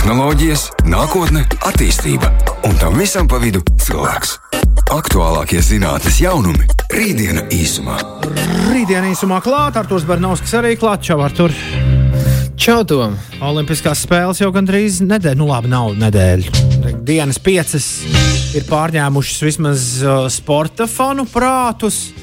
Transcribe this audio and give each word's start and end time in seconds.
tehnoloģijas, 0.00 0.62
nākotne, 0.88 1.42
attīstība 1.68 2.30
un 2.64 2.76
tam 2.80 2.94
visam 2.96 3.26
pa 3.28 3.36
vidu 3.36 3.60
cilvēks. 3.84 4.30
Aktuālākie 4.96 5.60
zinātnīs 5.60 6.22
jaunumi- 6.22 6.64
rītdiena 6.96 7.42
īsumā. 7.52 7.98
Rītdiena 8.72 9.10
īsumā 9.12 9.42
klāt, 9.44 9.76
Arthurs 9.76 10.06
Bernauskas 10.08 10.54
arī 10.56 10.78
klāt. 10.80 11.02
Čau, 11.04 11.20
Artur! 11.20 11.52
Čau, 12.56 12.84
Tom! 12.84 13.18
Olimpiskās 13.42 14.00
spēles 14.06 14.40
jau 14.40 14.50
gandrīz 14.50 15.02
nedēļa, 15.04 15.36
nu 15.36 15.46
labi, 15.46 15.68
nav 15.68 15.92
nedēļa. 15.92 17.04
Dienas 17.04 17.38
piecas 17.38 18.00
ir 18.56 18.64
pārņēmušas 18.70 19.42
vismaz 19.44 20.02
uh, 20.02 20.28
sporta 20.28 20.86
fanu 20.86 21.26
prātus. 21.28 22.14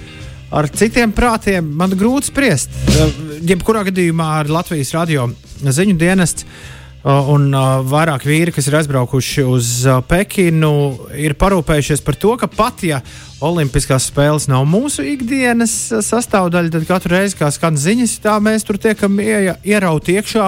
Ar 0.49 0.65
citiem 0.67 1.13
prātiem 1.13 1.61
man 1.77 1.91
grūti 1.91 2.31
spriest. 2.31 2.73
Uh, 2.89 3.13
jebkurā 3.45 3.85
gadījumā 3.91 4.39
ar 4.39 4.49
Latvijas 4.49 4.95
radio 4.97 5.29
ziņu 5.61 5.97
dienestu 5.97 6.49
un 7.05 7.51
uh, 7.53 7.79
vairāk 7.85 8.25
vīri, 8.25 8.51
kas 8.55 8.67
ir 8.67 8.79
aizbraukuši 8.79 9.45
uz 9.45 9.69
uh, 9.85 10.01
Pekinu, 10.03 10.71
ir 11.13 11.37
parūpējušies 11.39 12.01
par 12.03 12.17
to, 12.19 12.33
ka 12.41 12.49
pat 12.49 12.83
ja 12.87 13.01
Olimpiskās 13.37 14.07
spēles 14.09 14.47
nav 14.49 14.63
mūsu 14.65 15.03
ikdienas 15.05 15.71
sastāvdaļa, 16.01 16.71
tad 16.73 16.87
katru 16.89 17.11
reizi, 17.13 17.35
kad 17.37 17.53
skan 17.53 17.75
ziņas, 17.77 18.15
tā 18.23 18.33
mēs 18.41 18.65
tur 18.65 18.79
tiekam 18.81 19.19
ierauti 19.21 20.15
iekšā. 20.17 20.47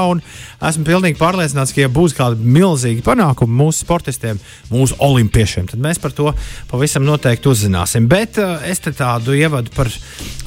Esmu 0.71 0.87
pilnīgi 0.87 1.19
pārliecināts, 1.19 1.75
ka, 1.75 1.83
ja 1.83 1.91
būs 1.93 2.17
kādi 2.17 2.41
milzīgi 2.41 3.05
panākumi 3.05 3.59
mūsu 3.59 3.83
sportistiem, 3.83 4.41
mūsu 4.73 4.97
olimpiešiem, 5.05 5.69
tad 5.69 5.85
mēs 5.85 6.01
par 6.01 6.17
to 6.17 6.33
pavisam 6.71 7.05
noteikti 7.05 7.53
uzzināsim. 7.53 8.09
Bet 8.09 8.41
uh, 8.41 8.57
es 8.65 8.81
tādu 8.81 9.37
ievadu 9.37 9.69
par 9.77 9.93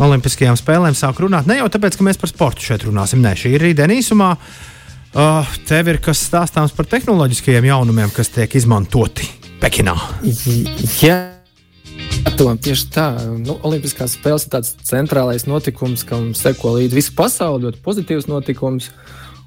Olimpiskajām 0.02 0.58
spēlēm 0.58 0.98
sāku 0.98 1.28
runāt 1.28 1.46
ne 1.46 1.60
jau 1.60 1.70
tāpēc, 1.70 1.94
ka 1.94 2.10
mēs 2.10 2.18
par 2.18 2.34
sportu 2.34 2.66
šeit 2.66 2.90
runāsim. 2.90 3.22
Nē, 3.22 3.36
šī 3.38 3.54
ir 3.54 3.68
rītdiena 3.68 4.02
īsumā. 4.02 4.34
Uh, 4.34 4.71
tev 5.68 5.90
ir 5.92 5.98
kas 6.00 6.22
stāstāms 6.24 6.72
par 6.72 6.88
tehnoloģiskajiem 6.88 7.68
jaunumiem, 7.68 8.12
kas 8.14 8.32
tiek 8.32 8.54
izmantoti 8.56 9.28
Pekinā. 9.60 9.94
Jā, 11.02 11.18
Tom, 12.38 12.56
tieši 12.56 12.86
tā. 12.94 13.08
Nu, 13.36 13.58
Olimpiskās 13.66 14.16
spēles 14.16 14.46
ir 14.46 14.54
tāds 14.54 14.72
centrālais 14.88 15.44
notikums, 15.44 16.06
kam 16.08 16.30
seko 16.38 16.78
līdzi 16.78 16.96
visa 16.96 17.12
pasaule, 17.18 17.66
ļoti 17.66 17.82
pozitīvs 17.84 18.30
notikums. 18.30 18.88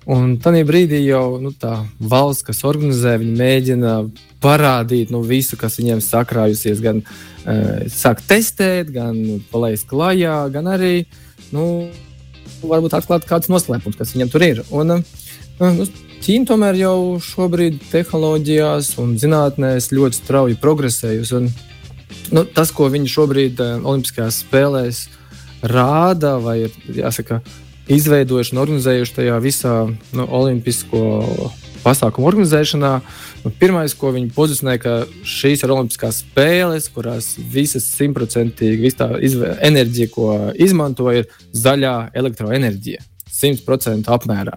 Un 0.06 0.36
tajā 0.38 0.62
brīdī 0.70 1.00
jau 1.02 1.40
nu, 1.42 1.50
tā 1.50 1.80
valsts, 1.98 2.46
kas 2.46 2.62
organizē, 2.70 3.16
viņi 3.18 3.36
mēģina 3.40 3.96
parādīt 4.44 5.10
nu, 5.10 5.24
visu, 5.26 5.58
kas 5.58 5.80
viņiem 5.82 6.04
sakrājusies. 6.06 6.84
Gan 6.86 7.02
uh, 7.02 7.88
sāk 7.90 8.22
testēt, 8.30 8.94
gan 8.94 9.18
palaist 9.50 9.90
klajā, 9.90 10.44
gan 10.54 10.70
arī 10.78 11.08
nu, 11.56 11.90
varbūt 12.62 13.00
atklāt 13.02 13.26
kādus 13.26 13.50
noslēpumus, 13.50 13.98
kas 13.98 14.14
viņiem 14.14 14.30
tur 14.30 14.46
ir. 14.46 14.62
Un, 14.70 15.00
uh, 15.00 15.24
Nu, 15.45 15.45
Ķīna 15.56 16.50
tomēr 16.50 16.76
jau 16.80 17.20
šobrīd 17.24 17.78
tehnoloģijās 17.92 18.96
un 19.00 19.14
zinātnēs 19.22 19.92
ļoti 19.94 20.18
strauji 20.20 20.58
progresējusi. 20.60 21.36
Un, 21.38 21.52
nu, 22.36 22.44
tas, 22.50 22.74
ko 22.76 22.90
viņi 22.92 23.12
šobrīd 23.14 23.62
uh, 23.64 23.78
Olimpiskajās 23.86 24.42
spēlēs 24.44 25.04
rāda, 25.64 26.36
vai 26.44 26.58
ir 26.66 26.76
jāsaka, 26.98 27.40
izveidojuši 27.88 28.56
un 28.56 28.62
organizējuši 28.66 29.16
tajā 29.20 29.38
visā 29.44 29.78
nu, 29.88 30.26
Olimpisko 30.26 31.06
pasākumu 31.86 32.28
organizēšanā. 32.34 32.92
Nu, 33.46 33.54
pirmais, 33.62 33.96
ko 33.96 34.12
viņi 34.16 34.34
pozicionē, 34.36 34.76
ka 34.82 34.98
šīs 35.24 35.64
ir 35.64 35.76
Olimpiskās 35.78 36.24
spēles, 36.26 36.90
kurās 36.92 37.36
visas 37.38 37.88
simtprocentīgi 37.96 38.90
visa 38.90 39.12
enerģija, 39.64 40.12
ko 40.12 40.32
izmanto, 40.58 41.12
ir 41.14 41.30
zaļā 41.56 41.98
elektroenerģija. 42.18 43.06
100% 43.36 44.10
apmērā. 44.16 44.56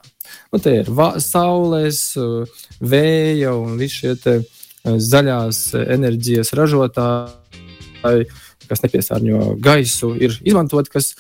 Nu, 0.53 0.61
te 0.63 0.75
ir 0.81 0.91
saules, 1.25 2.03
vēja 2.81 3.55
un 3.57 3.77
visi 3.81 4.03
šie 4.03 4.15
te, 4.23 4.37
zaļās 4.85 5.63
enerģijas 5.81 6.55
ražotāji, 6.57 8.29
kas 8.69 8.85
nepiesārņo 8.85 9.55
gaisu, 9.65 10.13
ir 10.21 10.37
izmantoti. 10.45 10.93
Kas, 10.93 11.15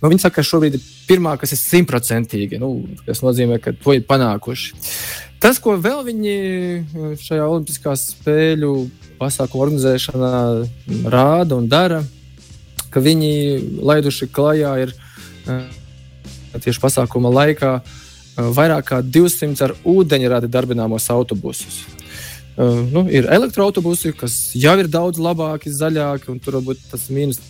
nu, 0.00 0.08
viņi 0.08 0.24
saka, 0.24 0.40
ka 0.40 0.48
šobrīd 0.48 0.78
ir 0.78 0.88
pirmā, 1.08 1.36
kas 1.40 1.52
ir 1.54 1.60
simtprocentīgi, 1.60 2.60
nu, 2.62 2.72
kas 3.04 3.20
nozīmē, 3.24 3.60
ka 3.62 3.74
to 3.76 3.96
ir 3.96 4.06
panākuši. 4.08 4.74
Tas, 5.42 5.60
ko 5.60 5.76
vēl 5.76 6.00
viņi 6.06 6.36
šajā 7.20 7.44
Olimpiskās 7.44 8.06
spēļu 8.14 8.72
pasākumu 9.20 9.66
organizēšanā 9.66 10.32
rāda 11.12 11.58
un 11.60 11.68
dara, 11.68 12.00
ka 12.94 13.02
viņi 13.04 13.34
laiduši 13.84 14.30
klajā 14.32 14.72
ir 14.86 14.94
tieši 16.54 16.80
pasākuma 16.80 17.32
laikā 17.34 17.76
vairāk 18.36 18.88
kā 18.90 19.00
200 19.02 19.64
ar 19.66 19.74
ūdeņradi 19.86 20.50
darbināmos 20.50 21.10
autobusus. 21.12 21.84
Uh, 22.54 22.84
nu, 22.92 23.04
ir 23.10 23.26
elektroautobusi, 23.34 24.12
kas 24.14 24.52
jau 24.54 24.76
ir 24.78 24.86
daudz 24.90 25.18
labāki, 25.18 25.72
zaļāki, 25.74 26.30
un 26.30 26.38
tur 26.42 26.60
varbūt 26.60 26.84
tas 26.92 27.08
mīnus 27.10 27.40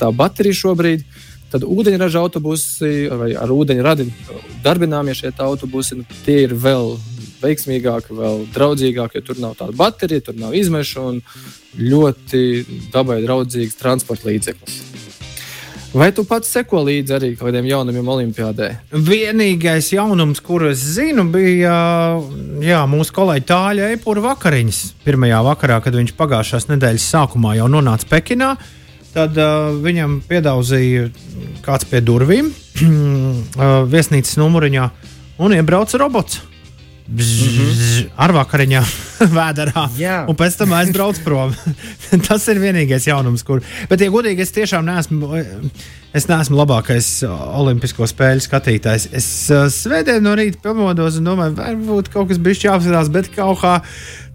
tā 0.00 0.10
baterija 0.14 0.58
šobrīd. 0.64 1.06
Tad 1.48 1.62
ūdeņraža 1.64 2.20
autobusi 2.20 2.90
vai 3.08 3.30
ar 3.38 3.48
ūdeņradi 3.54 4.04
darbināmie 4.64 5.14
šie 5.16 5.30
autobusi, 5.40 5.96
nu, 5.96 6.18
tie 6.26 6.42
ir 6.44 6.52
vēl 6.52 6.98
veiksmīgāki, 7.40 8.18
vēl 8.18 8.44
draudzīgāki, 8.52 9.20
jo 9.20 9.28
tur 9.30 9.40
nav 9.40 9.56
tāda 9.56 9.76
baterija, 9.78 10.26
tur 10.28 10.36
nav 10.36 10.56
izmešu 10.58 11.06
un 11.12 11.22
ļoti 11.78 12.42
dabai 12.92 13.22
draudzīgs 13.24 13.78
transporta 13.80 14.28
līdzeklis. 14.28 14.87
Vai 15.88 16.10
tu 16.12 16.20
pats 16.28 16.50
seko 16.52 16.82
līdzi 16.84 17.14
arī 17.16 17.28
kādiem 17.38 17.64
jaunumiem 17.70 18.08
Olimpijādē? 18.12 18.66
Vienīgais 18.92 19.88
jaunums, 19.94 20.42
kurus 20.44 20.82
zinu, 20.98 21.24
bija 21.32 21.76
jā, 22.60 22.82
mūsu 22.90 23.14
kolēģa 23.16 23.46
Tāļa 23.48 23.86
Eipura 23.94 24.26
vakariņas. 24.26 24.82
Pirmajā 25.06 25.38
vakarā, 25.46 25.78
kad 25.84 25.96
viņš 25.96 26.12
pagājušās 26.18 26.68
nedēļas 26.68 27.08
sākumā 27.14 27.54
jau 27.56 27.70
nonāca 27.72 28.10
Pekinā, 28.10 28.50
tad 29.14 29.40
uh, 29.40 29.70
viņam 29.80 30.20
piedāvāja 30.28 31.08
kāds 31.64 31.88
pie 31.88 32.04
durvīm 32.04 32.52
uh, 32.84 33.80
viesnīcas 33.88 34.36
numuriņā 34.42 34.90
un 35.40 35.56
iebrauca 35.56 36.04
robots. 36.04 36.42
Bzz, 37.08 37.40
mm 37.40 37.64
-hmm. 37.64 38.08
ar 38.16 38.32
vakariņā, 38.36 38.80
vēdā. 39.38 39.66
Un 40.28 40.36
pēc 40.36 40.58
tam 40.58 40.72
aizbrauc 40.76 41.18
prom. 41.24 41.54
Tas 42.28 42.48
ir 42.48 42.60
vienīgais 42.60 43.08
jaunums, 43.08 43.42
kur. 43.42 43.62
Bet, 43.88 44.00
ja 44.00 44.10
godīgi, 44.12 44.44
es 44.44 44.52
tiešām 44.52 44.84
neesmu. 44.84 45.40
Es 46.12 46.28
neesmu 46.28 46.56
labākais 46.56 47.08
olimpisko 47.28 48.06
spēļu 48.08 48.44
skatītājs. 48.44 49.08
Es 49.12 49.26
uh, 49.52 49.68
svētdien 49.72 50.22
no 50.24 50.34
rīta 50.36 50.60
pamodos 50.62 51.16
un 51.16 51.24
domāju, 51.24 51.56
varbūt 51.56 52.08
kaut 52.12 52.28
kas 52.28 52.38
bija 52.38 52.72
jāapskatās, 52.72 53.08
bet 53.12 53.32
kaut 53.34 53.60
kā 53.60 53.80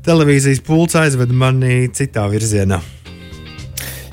televīzijas 0.06 0.62
pults 0.66 0.96
aizved 0.96 1.32
mani 1.32 1.90
citā 1.94 2.26
virzienā. 2.30 2.82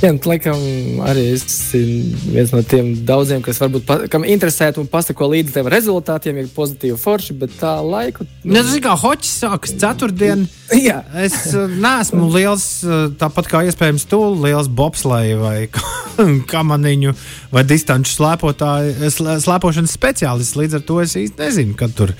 Jā, 0.00 0.14
nu, 0.16 0.20
laikam 0.24 0.60
arī 1.04 1.26
es 1.34 1.42
esmu 1.44 2.30
viens 2.32 2.52
no 2.54 2.62
tiem 2.64 2.86
daudziem, 3.04 3.42
kas 3.44 3.58
varbūt 3.60 3.82
pa, 3.84 3.98
interesētu 4.32 4.80
un 4.80 4.86
pasako 4.88 5.26
līdzi 5.28 5.52
tev 5.52 5.66
rezultātiem, 5.68 6.38
ir 6.40 6.46
pozitīvi 6.54 6.96
forši, 6.96 7.36
bet 7.42 7.52
tā 7.60 7.74
laika. 7.84 8.24
Nu, 8.40 8.54
tas 8.56 8.72
ir 8.72 8.80
kā 8.86 8.94
hoķis 8.96 9.32
sākas 9.42 9.74
ceturtdien. 9.82 10.46
Jā. 10.88 11.02
Es 11.20 11.36
uh, 11.52 11.66
neesmu 11.68 12.30
liels, 12.32 12.64
uh, 12.86 13.10
tāpat 13.20 13.50
kā 13.50 13.60
iespējams 13.68 14.08
tu, 14.08 14.22
liels 14.40 14.70
bobsleja 14.72 15.36
vai 15.36 15.68
kamaniņu 16.54 17.12
vai 17.52 17.66
distanču 17.68 18.16
slēpošanas 18.16 19.98
speciālists. 19.98 20.56
Līdz 20.56 20.78
ar 20.80 20.86
to 20.88 20.96
es 21.04 21.18
īsti 21.20 21.44
nezinu, 21.44 21.76
kad 21.76 21.92
tur 21.98 22.14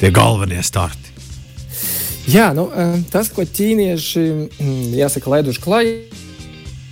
tie 0.00 0.08
galvenie 0.08 0.64
starti. 0.64 1.12
Jā, 2.32 2.48
nu, 2.56 2.70
uh, 2.72 2.96
tas, 3.12 3.28
ko 3.28 3.44
ķīnieši, 3.44 4.26
mm, 4.56 4.82
jāsaka, 5.02 5.36
laiduši 5.36 5.64
klajā 5.68 5.94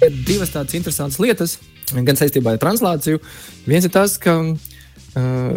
ir 0.05 0.19
divas 0.27 0.53
tādas 0.55 0.77
interesantas 0.79 1.21
lietas, 1.23 1.57
gan 1.93 2.19
saistībā 2.19 2.55
ar 2.55 2.63
translāciju. 2.63 3.21
Viens 3.69 3.87
ir 3.87 3.93
tas, 3.95 4.17
ka 4.21 4.37
uh, 4.45 4.57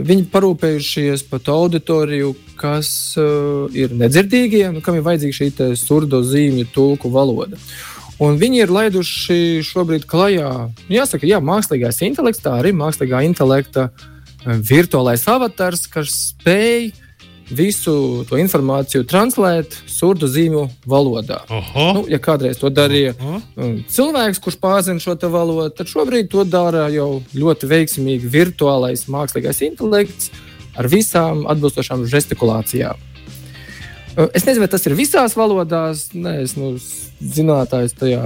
viņi 0.08 0.28
parūpējušies 0.34 1.26
par 1.32 1.46
auditoriju, 1.54 2.34
kas 2.62 2.92
uh, 3.20 3.68
ir 3.76 3.96
nedzirdīgie, 3.98 4.68
nu, 4.76 4.84
kam 4.86 4.98
ir 4.98 5.06
vajadzīga 5.08 5.40
šī 5.40 5.72
surdo 5.80 6.24
zīmju 6.26 6.72
tulku 6.76 7.12
valoda. 7.14 7.60
Un 8.22 8.38
viņi 8.38 8.62
ir 8.62 8.72
laiduši 8.74 9.64
šobrīd 9.66 10.06
klajā, 10.10 10.50
nu, 10.70 10.94
jāsaka, 10.94 11.26
jā, 11.26 11.42
mākslīgais 11.42 12.04
intelekts, 12.06 12.44
tā 12.44 12.54
arī 12.60 12.74
mākslīgā 12.78 13.24
intelekta 13.26 13.90
virtuālais 14.46 15.24
avatars, 15.30 15.88
kas 15.90 16.14
spēj 16.30 16.92
uh, 16.92 17.08
visu 17.56 17.94
to 18.30 18.40
informāciju 18.42 19.06
translēt 19.10 19.76
surdu 19.90 20.30
zīmju 20.32 20.66
valodā. 20.90 21.42
Aha. 21.52 21.88
Nu, 21.98 22.04
ja 22.10 22.20
kādreiz 22.24 22.60
to 22.62 22.72
darīja 22.74 23.14
Aha. 23.18 23.42
Um, 23.56 23.78
cilvēks, 23.92 24.42
kurš 24.44 24.58
pārzina 24.62 25.04
šo 25.04 25.18
valodu, 25.22 25.70
tad 25.76 25.92
šobrīd 25.92 26.32
to 26.32 26.46
dara 26.48 26.88
jau 26.94 27.22
ļoti 27.36 27.70
veiksmīgi 27.72 28.32
virtuālais 28.32 29.08
mākslīgais 29.12 29.64
intelekts 29.68 30.32
ar 30.80 30.88
visām 30.92 31.46
atbilstošām 31.52 32.08
gestikulācijām. 32.10 33.08
Uh, 34.18 34.28
es 34.36 34.44
nezinu, 34.48 34.66
vai 34.66 34.72
tas 34.72 34.86
ir 34.88 34.98
visās 34.98 35.38
valodās, 35.40 36.10
ne, 36.14 36.42
es 36.42 36.52
esmu 36.52 36.74
nu, 36.76 36.84
zinātājs 37.22 37.96
tajā 38.00 38.22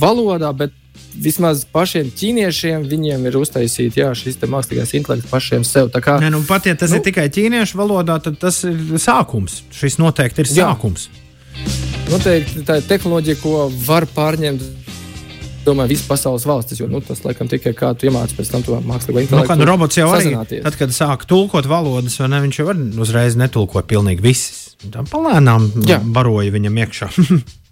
valodā, 0.00 0.52
bet 0.56 0.74
vismaz 1.22 1.64
pašiem 1.72 2.10
ķīniešiem 2.16 2.86
viņiem 2.90 3.28
ir 3.28 3.38
uztaisīta 3.40 4.02
jā, 4.02 4.10
šis 4.18 4.40
mākslīgais 4.46 4.94
intelekts 4.98 5.30
pašiem 5.30 5.66
sev. 5.66 5.90
Tā 5.94 6.02
kā, 6.04 6.18
ne, 6.22 6.30
nu, 6.34 6.42
pat 6.48 6.68
ja 6.68 6.76
tas 6.78 6.92
nu, 6.92 7.00
ir 7.00 7.06
tikai 7.06 7.28
ķīniešu 7.32 7.78
valodā, 7.80 8.18
tad 8.24 8.40
tas 8.42 8.62
ir 8.68 8.98
sākums. 9.02 9.62
Šis 9.74 10.00
noteikti 10.02 10.44
ir 10.44 10.52
sākums. 10.52 11.08
Jā. 11.08 11.22
Noteikti 12.10 12.62
tā 12.66 12.80
ir 12.80 12.88
tehnoloģija, 12.90 13.40
ko 13.42 13.68
var 13.86 14.06
pārņemt 14.14 14.86
domāju, 15.66 15.92
visas 15.94 16.06
pasaules 16.06 16.46
valstis. 16.46 16.80
Jo 16.80 16.88
nu, 16.90 17.00
tas, 17.04 17.22
laikam, 17.26 17.50
tikai 17.50 17.74
kā 17.76 17.90
tu 17.98 18.08
iemācies 18.08 18.36
pēc 18.38 18.52
tam 18.52 18.64
to 18.66 18.78
mākslīgo 18.86 19.24
intelektu. 19.24 19.50
Nu, 19.50 19.50
kad 19.50 19.66
robots 19.66 19.98
jau 19.98 20.08
arī, 20.14 20.32
tad, 20.52 20.78
kad 20.78 20.94
sāk 20.94 21.26
tulkot 21.28 21.68
valodas, 21.70 22.18
ne, 22.22 22.40
viņš 22.46 22.60
jau 22.62 22.76
uzreiz 23.02 23.38
netulko 23.38 23.82
pilnīgi 23.82 24.24
visas. 24.24 24.62
Tam 24.92 25.08
palēnām 25.10 25.70
baroja 26.14 26.54
viņam 26.54 26.82
iekšā. 26.84 27.10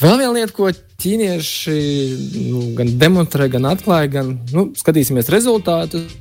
Vēl 0.00 0.18
viena 0.18 0.32
lieta, 0.34 0.52
ko 0.54 0.70
ķīnieši 1.04 1.78
nu, 2.50 2.66
gan 2.78 2.90
demonstrē, 2.98 3.48
gan 3.52 3.68
atklāja, 3.70 4.10
gan 4.18 4.34
nu, 4.54 4.68
skatīsimies 4.78 5.30
rezultātus. 5.32 6.16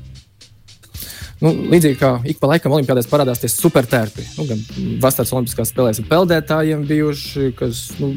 Nu, 1.43 1.51
līdzīgi 1.73 1.97
kā 1.99 2.13
ik 2.29 2.37
pa 2.39 2.47
laikam 2.53 2.71
Olimpijādēs 2.77 3.09
parādās 3.11 3.41
tie 3.41 3.49
supertērpi. 3.51 4.23
Nu, 4.37 4.45
gan 4.47 4.61
Vasaras 5.03 5.33
Olimpiskās 5.35 5.73
spēlēs 5.73 5.99
ar 5.99 6.07
peldētājiem 6.11 6.85
bijuši, 6.87 7.49
kas 7.59 7.81
nu, 7.99 8.13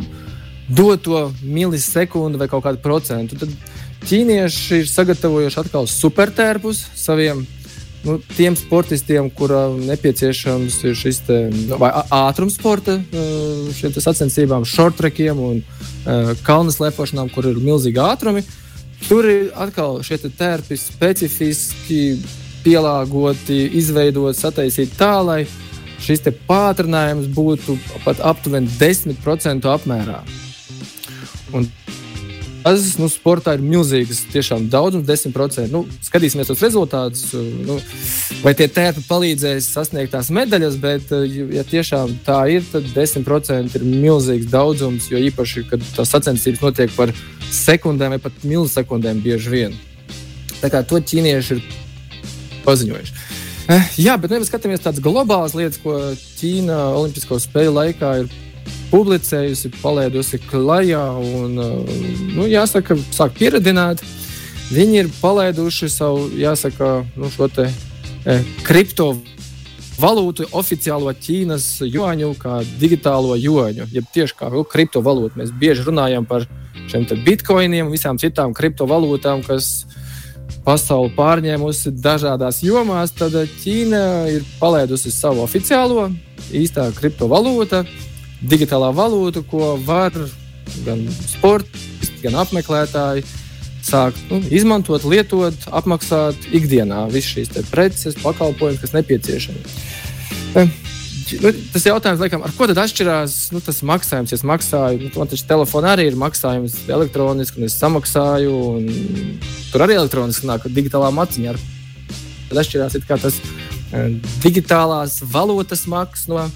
dod 0.68 1.02
to 1.02 1.24
milisekundi 1.42 2.38
vai 2.38 2.50
kaut 2.52 2.66
kādu 2.68 2.82
procentu. 2.84 3.40
Tad 3.40 4.06
ķīnieši 4.06 4.82
ir 4.82 4.90
sagatavojuši 4.92 5.60
atkal 5.64 5.88
supertērpus 5.90 6.84
saviem 6.94 7.42
nu, 8.06 8.16
tiem 8.36 8.56
sportistiem, 8.58 9.28
kuriem 9.34 9.80
nepieciešams 9.88 10.78
ir 10.86 10.96
šis 10.98 11.20
te, 11.26 11.38
nu, 11.50 11.78
ātrums 12.14 12.56
sporta 12.58 12.98
uh, 13.00 13.98
sacensībām, 13.98 14.66
shortrekiem 14.68 15.42
un 15.42 15.60
uh, 15.60 16.32
kalnu 16.46 16.74
slēpošanām, 16.74 17.30
kur 17.34 17.50
ir 17.50 17.60
milzīgi 17.62 18.02
ātrumi. 18.02 18.44
Tur 19.06 19.28
ir 19.28 19.50
atkal 19.58 20.00
šie 20.06 20.18
tērpi 20.24 20.78
specifiski 20.80 22.02
pielāgoti, 22.64 23.58
izveidoti, 23.78 24.40
sataisīti 24.40 24.96
tā, 24.98 25.14
lai 25.22 25.42
šis 26.02 26.24
pātrinājums 26.48 27.28
būtu 27.34 27.76
pat 28.04 28.22
aptuveni 28.24 28.70
10% 28.80 29.68
apmērā. 29.70 30.22
Un 31.54 31.68
tas 32.74 32.96
nu, 32.98 33.06
sportā 33.10 33.54
ir 33.54 33.62
milzīgs, 33.62 34.24
daudzums, 34.72 35.06
10%. 35.06 35.68
Nu, 35.70 35.84
skatīsimies 36.02 36.48
tos 36.50 36.64
rezultātus, 36.64 37.28
nu, 37.36 37.78
vai 38.42 38.56
tie 38.58 38.66
tērpi 38.66 39.04
palīdzēs 39.06 39.68
sasniegt 39.76 40.10
tās 40.16 40.32
medaļas, 40.34 40.78
bet, 40.82 41.12
ja 41.54 41.62
tiešām 41.66 42.16
tā 42.26 42.40
ir, 42.50 42.66
tad 42.72 42.88
10% 42.90 43.78
ir 43.78 43.86
milzīgs 43.86 44.50
daudzums, 44.50 45.06
jo 45.12 45.20
īpaši, 45.28 45.66
kad 45.70 45.84
tās 45.94 46.10
sacensības 46.16 46.64
notiek 46.64 46.94
par 46.98 47.14
sekundēm 47.54 48.16
vai 48.16 48.22
pat 48.26 48.42
milisekundēm 48.42 49.22
bieži 49.22 49.52
vien. 49.52 49.78
Tā 50.58 50.72
kā 50.72 50.82
to 50.82 50.98
ķīnieši 50.98 51.56
ir 51.56 51.62
paziņojuši. 52.66 53.22
Eh, 53.66 53.86
jā, 53.98 54.14
bet 54.18 54.30
nevis 54.30 54.50
skatāmies 54.50 54.82
tādas 54.82 55.02
globālas 55.02 55.54
lietas, 55.58 55.78
ko 55.82 55.96
Ķīna 56.38 56.76
Olimpisko 56.94 57.38
spēļu 57.42 57.72
laikā 57.74 58.10
ir 58.22 58.28
publicējusi, 58.90 59.72
palaidusi 59.82 60.40
klajā 60.46 61.04
un, 61.20 61.58
uh, 61.58 61.96
nu, 62.36 62.46
jāsaka, 62.50 62.96
sāk 63.14 63.36
pieredzināt. 63.38 64.04
Viņi 64.66 64.98
ir 65.04 65.10
palaiduši 65.20 65.88
savu, 65.92 66.26
jāsaka, 66.34 67.04
nu, 67.14 67.28
šo 67.30 67.46
te 67.54 67.68
e, 67.70 68.40
kriptovalūtu, 68.66 70.48
oficiālo 70.58 71.12
Ķīnas 71.14 71.68
juāņu, 71.86 72.32
kā 72.40 72.56
digitālo 72.80 73.36
juāņu. 73.38 73.86
Ja 73.94 74.02
tieši 74.16 74.34
kā 74.40 74.50
kriptovalūtu 74.50 75.38
mēs 75.38 75.52
bieži 75.54 75.86
runājam 75.86 76.26
par 76.26 76.48
šiem 76.90 77.06
bitkoiniem 77.22 77.86
un 77.86 77.94
visām 77.94 78.18
citām 78.18 78.56
kriptovalūtām, 78.58 79.46
kas 79.46 79.86
pasauli 80.66 81.14
pārņēmusi 81.14 81.94
dažādās 82.02 82.58
jomās, 82.66 83.14
tad 83.14 83.38
Ķīna 83.62 84.02
ir 84.34 84.42
palaidusi 84.58 85.14
savu 85.14 85.46
oficiālo 85.46 86.10
īstā 86.50 86.90
kriptovalūtu 86.98 87.84
digitālā 88.44 88.92
valūta, 88.96 89.42
ko 89.48 89.74
var 89.86 90.14
gan 90.84 91.04
sportisti, 91.28 92.18
gan 92.24 92.40
apmeklētāji 92.42 93.24
sākt 93.86 94.18
nu, 94.32 94.40
izmantot, 94.50 95.04
lietot, 95.06 95.68
apmaksāt 95.70 96.48
ikdienā 96.56 97.06
visas 97.12 97.36
šīs 97.36 97.70
preces, 97.70 98.18
pakalpojumus, 98.22 98.82
kas 98.82 98.96
nepieciešami. 98.96 99.62
Nu, 101.42 101.50
tas 101.74 101.82
jautājums, 101.82 102.20
laikam, 102.22 102.44
ar 102.46 102.52
ko 102.54 102.68
tad 102.70 102.78
atšķirās 102.84 103.36
nu, 103.54 103.60
tas 103.64 103.80
maksājums? 103.86 104.34
Es 104.34 104.44
maksāju, 104.46 105.00
nu, 105.02 105.10
man 105.18 105.30
taču 105.30 105.46
telefonā 105.48 105.96
arī 105.96 106.06
ir 106.10 106.18
maksājums 106.18 106.76
elektroniski, 106.86 107.58
un 107.58 107.66
es 107.66 107.78
samaksāju, 107.80 108.52
un 108.76 109.40
tur 109.72 109.86
arī 109.86 109.98
elektroniski 109.98 110.46
nāk 110.46 110.68
digitālā 110.70 111.10
maciņa. 111.14 111.56
Tad 112.50 112.62
atšķirās 112.62 112.98
tas 113.10 113.40
digitālās 114.44 115.18
valūtas 115.26 115.86
maksas 115.90 116.30
no 116.30 116.46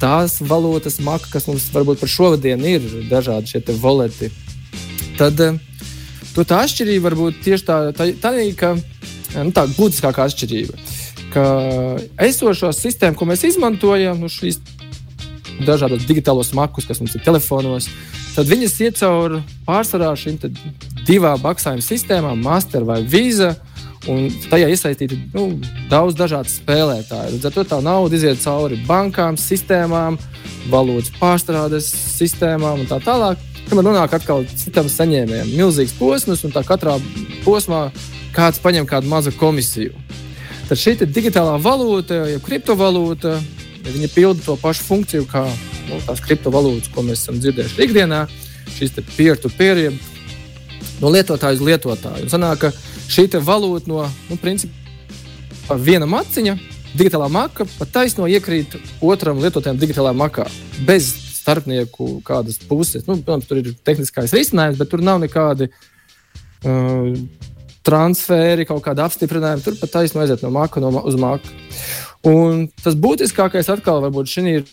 tās 0.00 0.38
valūtas 0.44 0.98
maka, 1.04 1.30
kas 1.32 1.48
mums 1.48 1.68
varbūt 1.74 2.02
par 2.02 2.12
šodienu 2.12 2.68
ir 2.76 2.86
dažādi 3.10 3.54
šie 3.54 3.76
voleti. 3.80 4.30
Tad 5.16 5.40
eh, 5.40 5.58
to 6.34 6.44
tā 6.44 6.62
atšķirība 6.64 7.08
var 7.08 7.18
būt 7.18 7.42
tieši 7.44 7.66
tā, 7.66 7.78
tā, 7.96 8.08
tā, 8.20 8.32
ka, 8.58 8.74
eh, 8.76 9.42
nu, 9.42 9.52
tā 9.56 9.66
būtiskākā 9.76 10.28
atšķirība. 10.28 10.78
Ka 11.34 11.44
esošo 12.22 12.72
sistēmu, 12.72 13.16
ko 13.18 13.28
mēs 13.28 13.44
izmantojam, 13.48 14.20
nu, 14.20 14.30
šīs 14.32 14.60
dažādos 15.64 16.04
digitālos 16.08 16.52
makus, 16.56 16.86
kas 16.88 17.00
mums 17.00 17.16
ir 17.16 17.24
telefonos, 17.24 17.88
tad 18.36 18.48
viņas 18.50 18.80
iet 18.84 18.98
cauri 19.00 19.40
pārsvarā 19.66 20.12
šīm 20.18 20.38
divām 21.06 21.40
maksājuma 21.44 21.84
sistēmām, 21.84 22.42
Master 22.44 22.84
vai 22.84 23.02
Visa. 23.08 23.54
Un 24.10 24.28
tajā 24.50 24.68
iesaistīti 24.70 25.18
nu, 25.34 25.48
daudz 25.90 26.14
dažādu 26.18 26.50
spēlētāju. 26.52 27.32
Līdz 27.34 27.48
ar 27.48 27.54
to 27.56 27.64
tā 27.66 27.78
nauda 27.82 28.14
iziet 28.14 28.38
cauri 28.42 28.78
bankām, 28.86 29.38
sistēmām, 29.40 30.18
valodas 30.70 31.10
pārstrādes 31.18 31.88
sistēmām 31.90 32.84
un 32.84 32.90
tā 32.90 33.00
tālāk. 33.02 33.42
Kamēr 33.66 33.88
nonāk 33.88 34.14
atkal 34.14 34.46
citam 34.54 34.86
saņēmējam, 34.90 35.50
milzīgs 35.58 35.96
posms, 35.98 36.44
un 36.46 36.54
tā 36.54 36.62
katrā 36.66 36.94
posmā 37.42 37.88
kāds 38.36 38.62
paņem 38.62 38.86
kādu 38.86 39.10
mazu 39.10 39.34
komisiju. 39.34 39.96
Tad 40.68 40.78
šī 40.78 40.96
digitālā 41.02 41.58
valūta, 41.62 42.24
jeb 42.30 42.46
kriptovalūta, 42.46 43.36
viņa 43.86 44.10
pilda 44.14 44.42
to 44.46 44.56
pašu 44.58 44.86
funkciju 44.86 45.26
kā 45.30 45.44
nu, 45.90 45.98
tās 46.06 46.22
kriptovalūtas, 46.22 46.90
ko 46.94 47.02
mēs 47.06 47.24
esam 47.24 47.40
dzirdējuši 47.42 47.86
ikdienā. 47.86 48.26
Šīs 48.76 48.94
peer-to-peer, 49.16 49.78
jeb 49.86 49.98
no 51.02 51.10
lietotāja 51.14 51.58
uz 51.58 51.62
lietotāju. 51.64 52.26
Un 52.26 52.32
sanāk, 52.32 52.66
ka 52.66 52.72
šī 53.10 53.28
valūta 53.42 53.90
no 53.90 54.06
nu, 54.30 54.38
principā, 54.40 54.72
viena 55.78 56.06
maciņa, 56.10 56.56
digitālā 56.96 57.28
maka, 57.32 57.66
pat 57.78 57.92
taisno 57.92 58.28
iekrīt 58.30 58.76
otram 59.04 59.40
lietotājam 59.42 59.78
digitālā 59.80 60.12
makā. 60.16 60.46
Bez 60.86 61.10
starpnieku 61.46 62.20
kādas 62.26 62.58
puses. 62.66 63.04
Nu, 63.06 63.18
protams, 63.20 63.46
tur 63.46 63.60
ir 63.60 63.74
tehniskais 63.86 64.34
risinājums, 64.34 64.80
bet 64.80 64.90
tur 64.90 65.02
nav 65.04 65.20
nekādi 65.22 65.68
uh, 65.70 67.12
transferi, 67.86 68.66
kaut 68.66 68.82
kāda 68.86 69.06
apstiprinājuma. 69.06 69.62
Tur 69.62 69.78
pat 69.78 69.94
taisno 70.00 70.24
aiziet 70.24 70.42
no 70.42 70.50
maka 70.54 70.82
no, 70.82 70.90
uz 71.06 71.18
maku. 71.20 71.54
Un 72.26 72.66
tas 72.82 72.98
būtiskākais 72.98 73.70
atkal 73.70 74.02
varbūt 74.02 74.32
šī 74.32 74.46
ir 74.56 74.66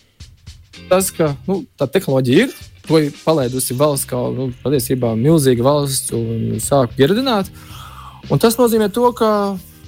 tas, 0.90 1.12
ka 1.14 1.36
nu, 1.46 1.62
tā 1.78 1.86
tehnoloģija 1.86 2.48
ir. 2.48 2.56
To 2.84 2.98
ir 3.00 3.14
palaidusi 3.16 3.76
valsts 3.78 4.08
kā 4.10 4.18
nu, 4.34 4.50
patiesībā 4.60 5.14
milzīga 5.16 5.64
valsts 5.64 6.12
un 6.16 6.58
sāk 6.60 6.92
pieredzināt. 6.98 7.48
Uh, 7.48 7.83
Un 8.32 8.40
tas 8.40 8.56
nozīmē 8.56 8.88
to, 8.92 9.10
ka 9.16 9.30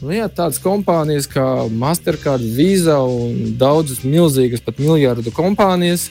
nu, 0.03 0.13
jā, 0.13 0.27
tādas 0.29 0.59
kompānijas 0.61 1.29
kā 1.31 1.45
Mastercard, 1.73 2.45
Visa 2.57 2.99
un 3.01 3.57
daudzas 3.59 4.03
milzīgas, 4.05 4.65
pat 4.65 4.81
miljardu 4.83 5.33
kompānijas, 5.35 6.11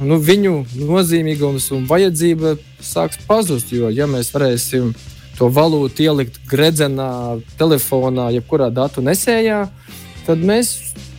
nu, 0.00 0.16
viņu 0.22 0.62
nozīmīgums 0.78 1.68
un 1.76 1.84
vajadzība 1.90 2.56
sāks 2.84 3.20
pazust. 3.28 3.72
Jo, 3.74 3.92
ja 3.92 4.08
mēs 4.08 4.32
varēsim 4.34 4.94
to 5.38 5.50
valūtu 5.54 6.08
ielikt 6.08 6.40
gredzenā, 6.50 7.38
telefonā, 7.60 8.30
jebkurā 8.38 8.72
datu 8.74 9.04
nesējā, 9.04 9.66
tad 10.26 10.42
mēs 10.44 10.72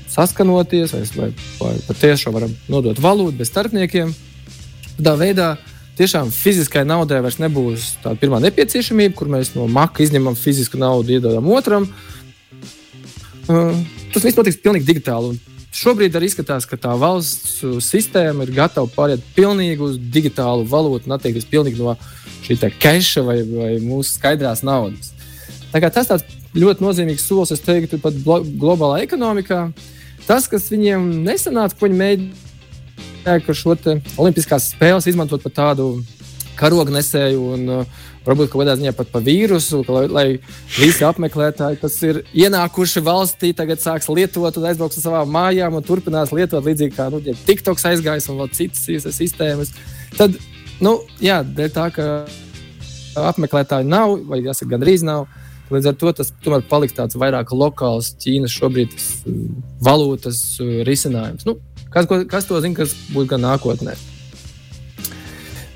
saskanoties, 0.09 0.95
vai, 1.15 1.29
vai 1.61 1.75
patiešām 1.85 2.35
varam 2.35 2.55
nodot 2.71 2.99
valūtu 2.99 3.37
bez 3.39 3.51
starpniekiem. 3.53 4.11
Tādā 4.97 5.13
veidā 5.21 5.49
tiešām 5.99 6.31
fiziskai 6.33 6.85
naudai 6.87 7.19
vairs 7.23 7.39
nebūs 7.41 7.91
tāda 8.03 8.19
pirmā 8.21 8.39
nepieciešamība, 8.45 9.15
kur 9.19 9.29
mēs 9.31 9.53
no 9.57 9.67
maka 9.71 10.03
izņemam 10.05 10.37
fizisku 10.39 10.79
naudu, 10.79 11.17
iedodam 11.17 11.49
otram. 11.51 11.89
Uh, 13.49 13.75
tas 14.13 14.23
viss 14.25 14.37
notiks 14.37 14.61
pilnīgi 14.63 14.87
digitāli. 14.87 15.35
Šobrīd 15.75 16.15
arī 16.17 16.29
izskatās, 16.29 16.65
ka 16.65 16.79
tā 16.81 16.95
valsts 16.97 17.59
sistēma 17.85 18.45
ir 18.45 18.55
gatava 18.55 18.89
pāriet 18.89 19.21
pilnīgi 19.35 19.85
uz 19.85 19.99
digitālu 20.01 20.65
valūtu 20.69 21.09
un 21.09 21.15
attiekties 21.19 21.45
pilnīgi 21.49 21.83
no 21.83 21.93
šī 22.45 22.57
keša 22.81 23.23
vai, 23.27 23.37
vai 23.45 23.71
mūsu 23.83 24.15
skaidrās 24.15 24.63
naudas. 24.65 25.13
Tas 25.71 26.09
tāds 26.09 26.25
ļoti 26.57 26.81
nozīmīgs 26.81 27.27
solis, 27.29 27.53
es 27.53 27.61
teiktu, 27.61 27.99
pat 28.01 28.17
globālā 28.25 29.03
ekonomikā. 29.05 29.67
Tas, 30.25 30.47
kas 30.49 30.69
viņiem 30.73 31.05
nesanāca, 31.25 31.77
ko 31.77 31.85
viņi 31.85 31.99
mēģināja 32.01 32.48
ka 33.23 33.55
šo 33.55 33.75
olimpiskās 34.17 34.71
spēles 34.73 35.07
izmantot 35.09 35.43
par 35.45 35.55
tādu 35.55 35.89
karognesēju 36.59 37.43
un 37.55 37.71
uh, 37.71 37.99
varbūt 38.27 38.51
kādā 38.53 38.75
ziņā 38.77 38.93
pat 38.97 39.11
par 39.13 39.23
vīrusu, 39.25 39.81
lai, 39.87 40.03
lai 40.11 40.25
visi 40.77 41.05
apmeklētāji, 41.07 41.79
kas 41.81 41.97
ir 42.05 42.21
ienākuši 42.35 43.03
valstī, 43.05 43.53
tagad 43.57 43.81
sāks 43.81 44.09
lietot 44.11 44.59
un 44.59 44.67
aizbrauks 44.69 44.99
uz 44.99 45.05
savām 45.05 45.31
mājām 45.33 45.79
un 45.79 45.85
turpinās 45.85 46.33
lietot 46.35 46.65
līdzīgi 46.65 46.95
kā 46.97 47.09
nu, 47.13 47.21
ja 47.25 47.35
TikToks 47.47 47.87
aizgājis 47.93 48.29
un 48.31 48.41
vēl 48.41 48.53
citas 48.57 49.15
sistēmas. 49.15 49.73
Tad, 50.17 50.37
nu, 50.83 50.99
jā, 51.23 51.41
dēļ 51.43 51.75
tā, 51.75 51.89
ka 51.95 52.09
apmeklētāji 53.29 53.87
nav, 53.89 54.17
vai 54.29 54.43
jāsaka, 54.43 54.75
gandrīz 54.75 55.05
nav. 55.05 55.27
Līdz 55.69 55.91
ar 55.91 55.97
to 56.01 56.11
tas 56.17 56.31
tomēr 56.41 56.63
paliks 56.65 56.95
tāds 56.97 57.17
vairāk 57.19 57.51
lokāls 57.53 58.15
Ķīnas 58.17 58.55
šobrīd 58.55 58.93
tas, 58.95 59.09
valūtas 59.85 60.39
risinājums. 60.87 61.45
Nu, 61.45 61.59
kas, 61.93 62.09
kas 62.29 62.47
to 62.49 62.61
zina, 62.63 62.77
kas 62.81 62.95
būs 63.13 63.27
gan 63.29 63.45
nākotnē? 63.45 63.97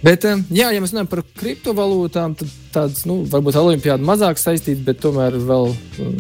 Bet, 0.03 0.25
jā, 0.51 0.67
ja 0.67 0.82
mēs 0.84 0.91
runājam 0.91 1.08
par 1.13 1.22
kriptovalūtām, 1.39 2.34
tad 2.36 2.50
tāds, 2.74 3.05
nu, 3.08 3.22
varbūt 3.32 3.55
olimpiāda 3.55 4.03
mazāk 4.03 4.41
saistīts, 4.41 4.84
bet 4.84 5.00
tomēr 5.00 5.38
vēl 5.39 5.72
um, 5.72 6.17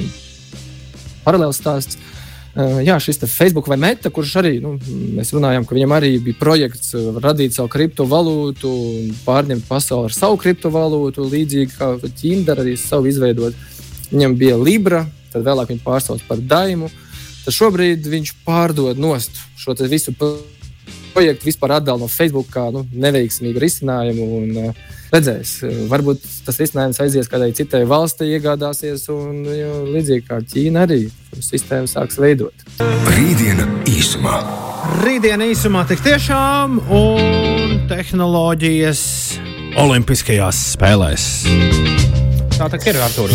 paralēls 1.25 1.59
stāsts. 1.59 1.99
Uh, 2.53 2.77
jā, 2.85 2.95
šis 3.01 3.19
Facebook 3.25 3.67
vai 3.67 3.79
Meta, 3.81 4.11
kurš 4.13 4.37
arī, 4.39 4.53
nu, 4.63 4.77
mēs 5.17 5.33
runājam, 5.35 5.65
ka 5.67 5.75
viņam 5.75 5.95
arī 5.97 6.13
bija 6.23 6.39
projekts 6.39 6.93
radīt 7.25 7.57
savu 7.57 7.71
kriptovalūtu, 7.73 8.71
pārņemt 9.25 9.67
pasauli 9.67 10.07
ar 10.07 10.15
savu 10.15 10.39
kriptovalūtu, 10.39 11.27
līdzīgi 11.33 11.75
kā 11.75 11.95
Ķīna 12.05 12.55
arī 12.63 12.77
savu 12.79 13.11
izveidot. 13.11 13.57
Viņam 14.13 14.37
bija 14.39 14.61
Libra, 14.61 15.03
tad 15.33 15.43
vēlāk 15.43 15.73
viņa 15.73 15.83
pārsauc 15.83 16.23
par 16.29 16.39
Daimu. 16.39 16.87
Tad 17.43 17.55
šobrīd 17.55 18.07
viņš 18.07 18.35
pārdod 18.45 18.99
nost 19.01 19.41
šo 19.59 19.75
visu 19.91 20.13
projektu 21.13 21.49
vispār 21.49 21.77
atdala 21.77 22.05
no 22.05 22.09
Facebook 22.11 22.49
kā 22.53 22.69
nu, 22.73 22.85
neveiksmīgu 22.93 23.61
risinājumu. 23.61 24.27
Un, 24.39 24.69
uh, 24.69 24.93
redzēs, 25.13 25.57
varbūt 25.91 26.23
tas 26.45 26.59
risinājums 26.61 26.99
aizies 27.03 27.29
kādai 27.31 27.51
citai 27.55 27.83
valstī, 27.89 28.31
iegādāsies, 28.33 29.05
un 29.13 29.43
jo, 29.45 29.73
līdzīgi 29.93 30.25
kā 30.27 30.39
Ķīna 30.41 30.85
arī 30.87 31.01
sistēmu 31.37 31.89
sāks 31.89 32.19
veidot. 32.21 32.65
Rītdiena 33.13 33.67
īsumā. 33.89 34.39
Rītdiena 35.03 35.47
īsumā 35.51 35.85
tik 35.89 36.03
tiešām 36.05 36.79
un 36.93 37.83
tehnoloģijas 37.91 39.03
Olimpiskajās 39.83 40.59
spēlēs. 40.75 41.27
Tā 42.53 42.69
tā 42.69 42.81
ir 42.85 43.01
ar 43.01 43.15
to. 43.15 43.29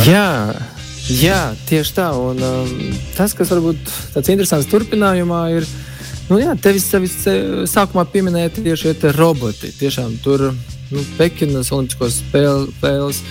Jā. 1.08 1.54
Tieši 1.68 1.94
tā. 1.96 2.08
Un, 2.16 2.40
um, 2.42 2.96
tas, 3.16 3.32
kas 3.36 3.52
varbūt 3.54 3.92
tāds 4.14 4.32
interesants 4.32 4.68
turpinājumā, 4.70 5.44
ir 5.56 5.68
Nu, 6.28 6.36
jā, 6.36 6.52
tevis, 6.60 6.84
tevis 6.92 7.14
sākumā 7.72 8.04
pieminēja 8.12 8.50
tieši 8.58 8.92
šie 8.92 9.12
roboti. 9.16 9.70
Tiešām 9.72 10.18
tur 10.20 10.50
nu, 10.52 11.04
Pekinas 11.16 11.70
Olimpiskos 11.72 12.18
spēles 12.20 13.22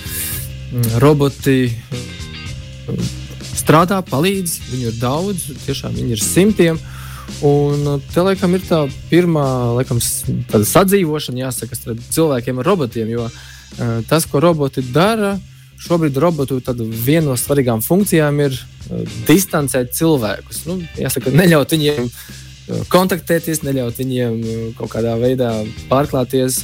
mm, 0.72 0.96
roboti 1.04 1.68
mm, 1.70 3.12
strādā, 3.52 4.00
palīdz. 4.02 4.56
Viņu 4.72 4.90
ir 4.90 4.98
daudz, 4.98 5.46
tiešām 5.68 5.94
viņi 6.00 6.18
ir 6.18 6.24
simtiem. 6.26 6.82
Un 7.46 7.86
uh, 7.86 8.02
te 8.16 8.26
laikam 8.26 8.58
ir 8.58 8.66
tā 8.66 8.82
pirmā 9.12 9.46
laikam, 9.78 10.02
sadzīvošana, 10.02 11.44
jāsaka, 11.46 11.78
starp 11.78 12.02
cilvēkiem 12.18 12.64
un 12.64 12.66
robotiem. 12.66 13.14
Jo 13.14 13.28
uh, 13.30 14.00
tas, 14.10 14.26
ko 14.26 14.42
roboti 14.42 14.82
dara, 14.90 15.36
šobrīd 15.84 16.18
robotu 16.22 16.60
viena 16.80 17.28
no 17.30 17.38
svarīgākajām 17.38 17.84
funkcijām 17.86 18.42
ir 18.46 18.58
uh, 18.58 19.06
distancēt 19.28 19.94
cilvēkus. 19.98 20.66
Nu, 20.70 20.80
jāsaka, 20.98 21.34
neļaut 21.36 21.76
viņiem 21.76 22.10
kontaktēties, 22.92 23.64
neļaut 23.64 24.02
viņiem 24.02 24.40
uh, 24.42 24.66
kaut 24.80 24.92
kādā 24.96 25.16
veidā 25.20 25.52
pārklāties. 25.92 26.60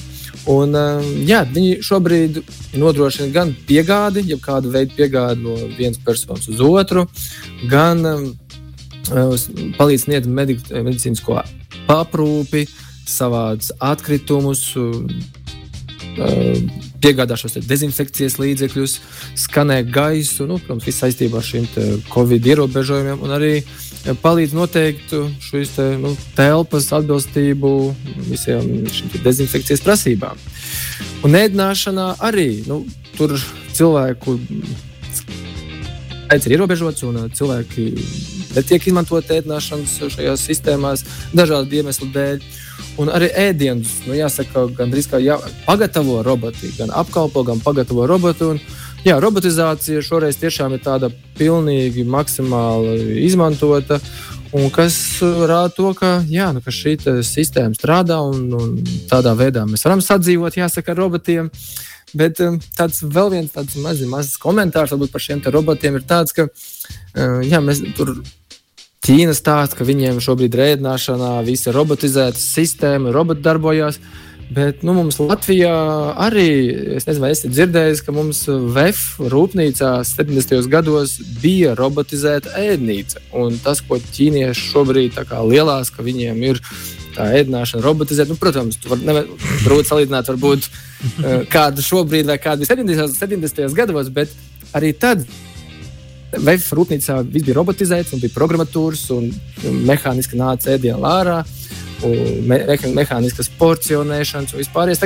Un, 0.50 0.76
uh, 0.76 1.04
jā, 1.24 1.44
viņi 1.48 1.80
šobrīd 1.86 2.42
nodrošina 2.80 3.30
gan 3.36 3.54
piegādi, 3.68 4.26
ja 4.28 4.40
kādu 4.42 4.74
veidu 4.74 4.98
piegādi 4.98 5.46
no 5.46 5.56
vienas 5.78 6.02
personas 6.04 6.50
uz 6.52 6.64
otru, 6.64 7.06
gan 7.72 8.04
um, 8.10 8.26
uh, 9.14 9.36
palīdz 9.78 10.08
sniegt 10.08 10.28
medicīnisko 10.28 11.40
aprūpi, 11.94 12.66
savādus 13.08 13.72
atkritumus, 13.84 14.64
piegādā 17.04 17.38
šos 17.40 17.60
dezinfekcijas 17.68 18.40
līdzekļus, 18.40 18.94
skanē 19.46 19.82
gaisu, 19.92 20.48
nu, 20.50 20.60
protams, 20.62 20.88
viss 20.88 21.04
saistībā 21.04 21.42
ar 21.42 21.48
šiem 21.48 21.68
covid 22.14 22.48
ierobežojumiem, 22.54 23.24
un 23.24 23.36
arī 23.36 23.54
palīdz 24.24 24.56
noteikt 24.58 25.14
šīs 25.44 25.76
te, 25.78 25.90
nu, 26.00 26.16
telpas 26.38 26.90
atbilstību 26.96 27.74
visiem 28.30 28.88
šīm 28.92 29.20
dezinfekcijas 29.24 29.84
prasībām. 29.84 30.40
Un 31.24 31.38
ēdināšanā 31.40 32.10
arī 32.24 32.64
nu, 32.68 32.82
tur 33.18 33.36
cilvēku 33.76 34.40
skaits 36.34 36.48
ir 36.50 36.56
ierobežots, 36.58 37.04
un 37.06 37.30
cilvēki 37.36 37.88
netiek 38.56 38.88
izmantoti 38.90 39.38
ēdināšanas 39.38 39.96
šajās 40.16 40.46
sistēmās 40.50 41.06
dažādu 41.36 41.80
iemeslu 41.80 42.10
dēļ. 42.14 42.44
Un 43.02 43.10
arī 43.10 43.32
ēdienus, 43.48 44.04
nu, 44.06 44.14
jāsaka, 44.14 44.68
gandrīz 44.78 45.08
kā 45.10 45.18
jā, 45.22 45.40
pagatavo 45.66 46.20
roboti, 46.26 46.70
gan 46.78 46.94
apkalpo, 46.94 47.42
gan 47.48 47.62
pagatavo 47.64 48.06
robotu. 48.10 48.52
Un, 48.54 48.60
jā, 49.06 49.18
robotizācija 49.22 50.04
šoreiz 50.06 50.38
tiešām 50.42 50.76
ir 50.76 50.84
tāda 50.86 51.10
pilnīgi 51.40 52.06
maksimāli 52.06 53.24
izmantota. 53.26 53.98
Un 54.54 54.70
kas 54.70 54.96
rāda 55.24 55.72
to, 55.74 55.88
ka, 55.98 56.20
jā, 56.30 56.52
nu, 56.54 56.62
ka 56.62 56.70
šī 56.70 57.00
sistēma 57.26 57.74
strādā 57.74 58.20
un, 58.22 58.46
un 58.54 58.76
tādā 59.10 59.34
veidā 59.38 59.66
mēs 59.66 59.82
varam 59.88 60.04
sadzīvot 60.06 60.60
jāsaka, 60.60 60.94
ar 60.94 61.02
robotiem. 61.02 61.50
Bet 62.14 62.38
um, 62.46 62.60
tāds 62.78 63.02
vēl 63.02 63.32
viens 63.34 63.50
tāds 63.50 63.74
mazs, 63.82 64.06
mazs 64.06 64.38
komentārs 64.38 64.94
par 64.94 65.22
šiem 65.22 65.42
robotiem 65.50 65.98
ir 65.98 66.06
tāds, 66.06 66.36
ka 66.38 66.46
uh, 66.46 67.40
jā, 67.42 67.58
mēs 67.58 67.82
tur 67.98 68.14
Ķīna 69.04 69.34
stāsta, 69.36 69.76
ka 69.76 69.84
viņiem 69.84 70.22
šobrīd 70.24 70.54
ir 70.56 70.62
ēdināšanā 70.64 71.34
visa 71.44 71.74
robotizēta 71.76 72.40
sistēma, 72.40 73.12
roboti 73.12 73.44
darbojas. 73.44 73.98
Bet 74.54 74.84
nu, 74.88 74.94
mums 74.96 75.18
Latvijā 75.20 75.74
arī, 76.24 76.48
es 76.96 77.08
nezinu, 77.08 77.24
vai 77.26 77.34
esat 77.34 77.52
dzirdējis, 77.52 78.04
ka 78.06 78.16
mums 78.16 78.40
VF 78.48 79.28
rūpnīcā 79.34 79.92
70. 80.08 80.70
gados 80.72 81.18
bija 81.44 81.76
robotizēta 81.76 82.56
ēdnīca. 82.62 83.26
Un 83.44 83.60
tas, 83.64 83.84
ko 83.84 84.00
ķīnieši 84.00 84.68
šobrīd 84.72 85.20
lielās, 85.52 85.92
ka 85.92 86.06
viņiem 86.06 86.44
ir 86.54 86.64
tā 87.18 87.28
ēdināšana 87.42 87.84
robotizēta, 87.84 88.32
nu, 88.32 88.40
protams, 88.40 88.80
tu 88.80 88.94
vari 88.94 89.26
grūti 89.66 89.90
salīdzināt, 89.92 90.32
varbūt 90.32 90.70
eh, 90.70 91.42
kādu 91.52 91.84
šobrīd 91.84 92.32
vai 92.32 92.40
kādu 92.40 92.68
70. 92.72 93.20
70. 93.20 93.68
gados, 93.76 94.16
bet 94.16 94.32
arī 94.72 94.96
tad 94.96 95.28
Vējas 96.34 96.70
rūpnīcā 96.74 97.20
viss 97.28 97.46
bija 97.46 97.58
robotizēts, 97.60 98.14
un 98.16 98.24
bija 98.24 98.34
programmatūras, 98.36 99.08
un 99.16 99.30
mehāniski 99.88 100.40
nāca 100.40 100.74
ēdienu 100.74 101.06
ārā, 101.08 101.42
un 102.08 102.48
me 102.50 102.62
mehāniskas 102.98 103.52
porcionēšanas 103.60 104.56
un 104.56 104.64
vispārējais. 104.64 105.04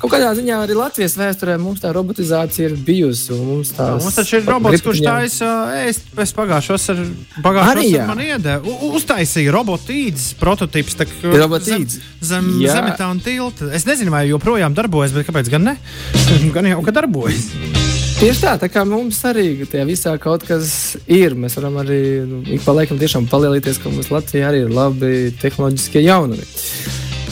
Kaut 0.00 0.14
kādā 0.14 0.30
ziņā 0.32 0.62
arī 0.64 0.74
Latvijas 0.78 1.12
vēsturē 1.20 1.58
mums 1.60 1.82
tā 1.82 1.90
robotizācija 1.92 2.70
ir 2.70 2.76
bijusi. 2.86 3.34
Mums, 3.36 3.74
tās, 3.76 4.00
mums 4.00 4.16
taču 4.16 4.38
ir 4.38 4.46
robots, 4.48 4.80
kurš 4.84 5.02
taisa 5.04 5.50
ēst 5.82 6.08
pēc 6.16 6.32
pagājušās 6.38 6.88
ar 6.94 7.02
pagājušās 7.44 8.08
man 8.08 8.24
iedē. 8.24 8.56
Uztaisīja 8.88 9.52
robotīdzi 9.58 10.40
prototyps. 10.40 10.96
Robotīdzi. 11.26 12.00
Zem, 12.16 12.48
zem 12.56 12.64
zemetāna 12.64 13.20
tilta. 13.26 13.68
Es 13.76 13.84
nezinu, 13.88 14.16
vai 14.16 14.24
joprojām 14.30 14.72
darbojas, 14.78 15.12
bet 15.12 15.28
kāpēc 15.28 15.52
gan 15.52 15.68
ne? 15.68 15.76
gan 16.56 16.72
jau, 16.72 16.80
ka 16.88 16.96
darbojas. 17.02 17.50
Tieši 18.20 18.42
tā, 18.42 18.50
tā 18.60 18.68
kā 18.68 18.82
mums 18.84 19.16
arī 19.24 19.62
tajā 19.64 19.86
visā 19.88 20.10
kaut 20.20 20.42
kas 20.44 20.98
ir. 21.08 21.32
Mēs 21.40 21.54
varam 21.56 21.78
arī 21.80 22.00
nu, 22.28 22.42
ik 22.52 22.60
pa 22.66 22.74
laikam 22.76 22.98
tiešām 23.00 23.24
palielīties, 23.30 23.78
ka 23.80 23.88
mums 23.88 24.10
Latvijā 24.12 24.50
arī 24.50 24.58
ir 24.66 24.74
labi 24.76 25.30
tehnoloģiskie 25.40 26.02
jaunumi. 26.04 26.44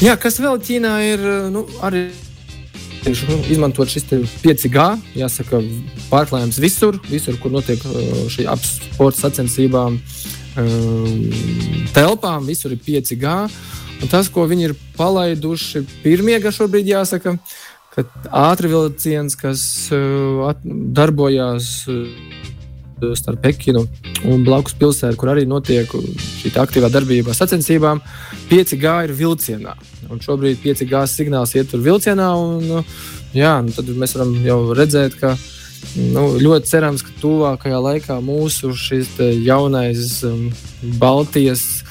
Jā, 0.01 0.15
kas 0.17 0.41
vēl 0.41 0.57
Ķīnā 0.65 0.95
ir 1.11 1.27
nu, 1.53 1.67
arī 1.85 2.07
nu, 3.05 3.37
izmantot 3.53 3.93
šis 3.93 4.09
5G, 4.41 4.89
jāsaka, 5.21 5.61
pārklājums 6.09 6.63
visur, 6.65 6.97
visur 7.13 7.37
kur 7.43 7.53
notiek 7.53 7.85
uh, 7.85 8.25
šī 8.33 8.49
apsporta 8.49 9.27
sacensībām, 9.27 10.01
um, 10.57 11.23
telpām, 11.93 12.49
visur 12.49 12.73
ir 12.73 12.81
5G. 12.89 13.39
Un 13.99 14.09
tas, 14.09 14.33
ko 14.33 14.49
viņi 14.49 14.71
ir 14.71 14.79
palaiduši 14.97 15.85
pirmie, 16.01 16.41
kas 16.41 16.63
šobrīd 16.63 16.95
jāsaka, 16.97 17.37
ir 17.37 17.78
ātri 18.31 18.71
vilciens, 18.73 19.37
kas 19.39 19.63
uh, 19.95 20.53
darbojās 20.99 21.71
uh, 21.91 22.07
starp 23.15 23.43
Pekinu 23.43 23.85
un 24.27 24.43
blakus 24.47 24.75
pilsētu, 24.79 25.17
kur 25.19 25.33
arī 25.33 25.45
notiek 25.47 25.91
šī 26.41 26.53
aktīvā 26.59 26.91
darbība 26.93 27.35
sacensībām, 27.37 28.01
5G 28.51 28.95
ir 29.07 29.15
vilcienā. 29.19 29.77
Un 30.09 30.23
šobrīd 30.25 30.59
5G 30.63 31.05
signāls 31.11 31.55
iet 31.55 31.71
tur 31.71 31.83
vilcienā, 31.85 32.33
un 32.35 32.65
nu, 32.65 32.83
jā, 33.37 33.59
nu 33.63 33.75
tad 33.75 33.91
mēs 33.95 34.17
varam 34.17 34.35
jau 34.45 34.59
redzēt, 34.77 35.19
ka 35.21 35.35
nu, 36.15 36.25
ļoti 36.43 36.71
cerams, 36.71 37.05
ka 37.07 37.15
tuvākajā 37.23 37.83
laikā 37.85 38.19
mūsu 38.25 38.73
šis 38.77 39.15
jaunais 39.45 40.23
um, 40.27 40.49
Baltijas 40.99 41.85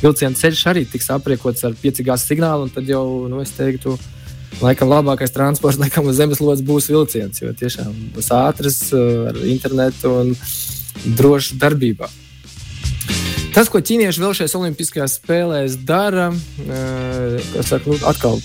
vilciena 0.00 0.36
ceļš 0.36 0.62
arī 0.70 0.86
tiks 0.88 1.10
apriekots 1.12 1.66
ar 1.66 1.74
5G 1.76 2.16
signālu, 2.20 2.68
un 2.68 2.74
tad 2.74 2.88
jau, 2.88 3.04
nu, 3.28 3.42
es 3.44 3.52
teiktu, 3.56 3.96
laikam 4.58 4.90
labākais 4.90 5.34
transports, 5.34 5.80
laikam 5.82 6.08
uz 6.10 6.18
zemeslodes 6.20 6.64
būs 6.66 6.90
vilciens, 6.92 7.42
jo 7.42 7.52
tiešām 7.56 7.92
būs 8.16 8.32
ātrs 8.34 8.82
ar 8.94 9.38
internetu 9.46 10.16
un 10.22 10.34
drošs 11.16 11.54
darbībā. 11.60 12.10
Tas, 13.50 13.66
ko 13.66 13.80
ķīnieši 13.82 14.22
vēl 14.22 14.34
šajās 14.38 14.52
Olimpiskajās 14.54 15.16
spēlēs 15.18 15.74
dara, 15.82 16.28
kas 17.50 17.72
saka, 17.72 17.90
nu, 17.90 17.96
atkal 18.06 18.38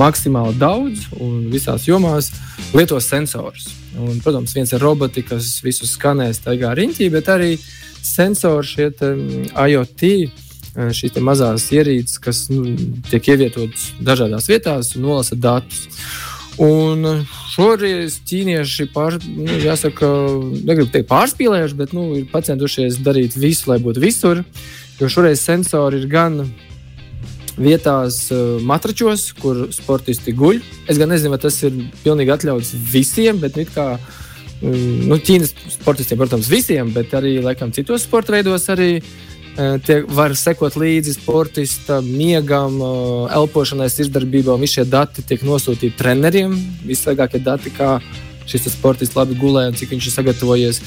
maksimāli 0.00 0.56
daudz 0.58 1.04
un 1.14 1.44
visās 1.52 1.86
jomās 1.86 2.32
lieto 2.74 2.98
sensorus. 2.98 3.68
Un, 3.94 4.18
protams, 4.24 4.54
viens 4.56 4.72
ir 4.74 4.82
roboti, 4.82 5.22
kas 5.28 5.60
visus 5.62 5.94
skanēs 5.94 6.42
tajā 6.42 6.72
riņķī, 6.74 7.08
bet 7.14 7.30
arī 7.30 7.52
sensori, 8.02 8.66
šie 8.66 8.88
IoT, 9.52 10.10
šīs 10.72 11.18
mazās 11.20 11.68
ierīces, 11.74 12.18
kas 12.22 12.46
nu, 12.52 12.74
tiek 13.10 13.32
ievietotas 13.34 13.90
dažādās 14.00 14.48
vietās 14.48 14.94
un 14.96 15.06
nolasa 15.06 15.36
datus. 15.36 15.88
Un 16.60 17.24
šoreiz 17.54 18.18
ķīnieši 18.28 18.90
pār, 18.92 19.16
nu, 19.24 19.48
jāsaka, 19.62 20.08
negribu 20.64 20.90
teikt 20.92 21.08
pārspīlējuši, 21.08 21.78
bet 21.78 21.94
nu, 21.96 22.10
ir 22.20 22.44
centušies 22.48 23.00
darīt 23.04 23.36
visu, 23.40 23.70
lai 23.70 23.78
būtu 23.82 24.02
visur. 24.02 24.42
Jo 25.00 25.08
šoreiz 25.10 25.40
sensori 25.40 26.02
ir 26.02 26.10
gan 26.12 26.42
vietās, 27.56 28.26
matračos, 28.64 29.30
kur 29.40 29.66
sportisti 29.72 30.34
guļ. 30.36 30.60
Es 30.92 31.00
gan 31.00 31.12
nezinu, 31.12 31.32
vai 31.34 31.40
tas 31.40 31.58
ir 31.64 31.74
pilnīgi 32.04 32.32
atļauts 32.36 32.74
visiem, 32.92 33.40
bet 33.42 33.56
nu, 33.56 33.66
kā, 33.72 33.86
nu, 34.62 35.18
Ķīnas 35.18 35.54
sportistiem, 35.78 36.20
protams, 36.20 36.52
visiem, 36.52 36.92
bet 36.94 37.12
arī 37.16 37.38
laikam, 37.44 37.72
citos 37.72 38.06
sporta 38.08 38.36
veidos 38.36 38.68
arī 38.72 38.94
Tie 39.52 39.98
var 40.08 40.32
sekot 40.38 40.78
līdzi 40.80 41.12
sportista 41.18 41.98
miegam, 42.00 42.78
elpošanai, 43.36 43.90
sirdsdarbībā. 43.92 44.56
Visi 44.60 44.78
šie 44.78 44.86
dati 44.88 45.24
tiek 45.28 45.44
nosūtīti 45.44 45.98
treneriem. 45.98 46.54
Visvairākie 46.88 47.42
dati, 47.44 47.72
kā 47.76 47.98
šis 48.48 48.70
sportists 48.72 49.16
labi 49.18 49.36
gulē 49.36 49.66
un 49.68 49.76
cik 49.76 49.92
viņš 49.92 50.08
ir 50.08 50.14
sagatavojies. 50.16 50.80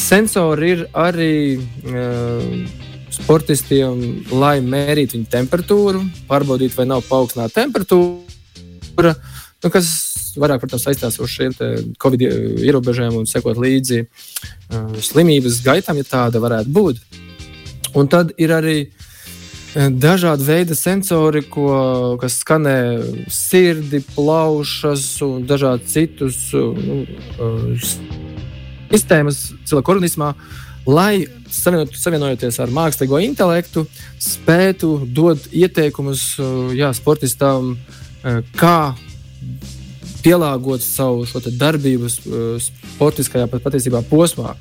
Sensori 0.00 0.72
ir 0.74 0.86
arī 0.96 1.34
sportistiem, 3.12 4.24
lai 4.32 4.56
mērītu 4.64 5.18
viņu 5.18 5.30
temperatūru, 5.30 6.02
pārbaudītu, 6.30 6.78
vai 6.80 6.88
nav 6.88 7.04
paaugstināta 7.06 7.60
temperatūra. 7.60 9.14
Nu, 9.62 9.70
kas 9.70 9.92
vairāk 10.40 10.64
protams, 10.64 10.86
saistās 10.88 11.18
ar 11.20 11.30
šiem 11.30 11.54
covid 12.02 12.24
ierobežojumiem 12.64 13.20
un 13.20 13.28
sekot 13.28 13.60
līdzi 13.60 14.00
uh, 14.02 14.96
slimības 15.04 15.60
gaitam, 15.62 16.00
ja 16.00 16.08
tāda 16.08 16.40
varētu 16.42 16.72
būt. 16.72 17.02
Un 17.94 18.08
tad 18.08 18.32
ir 18.40 18.52
arī 18.54 18.76
eh, 18.82 19.88
dažādi 19.90 20.46
veidi 20.46 20.76
sensori, 20.78 21.42
ko, 21.44 22.16
kas 22.20 22.38
skanē 22.40 22.76
sirdi, 23.32 24.02
plaušas 24.14 25.06
un 25.26 25.46
dažādus 25.48 25.92
citus 25.92 26.40
nu, 26.54 27.02
eh, 27.04 27.86
sistēmas 28.92 29.44
cilvēka 29.68 29.94
organismā, 29.94 30.32
lai 30.88 31.26
savienojoties 31.52 32.58
ar 32.64 32.72
mākslīgo 32.72 33.20
intelektu, 33.22 33.84
spētu 34.20 34.94
dot 35.12 35.50
ieteikumus 35.52 36.26
eh, 36.40 36.76
jā, 36.80 36.92
sportistam, 36.96 37.76
kā 38.54 38.94
pielāgot 40.22 40.82
savu 40.84 41.26
darbību 41.58 42.08
sportiskajā 42.62 43.48
patiesībā 43.52 44.02
posmā. 44.10 44.54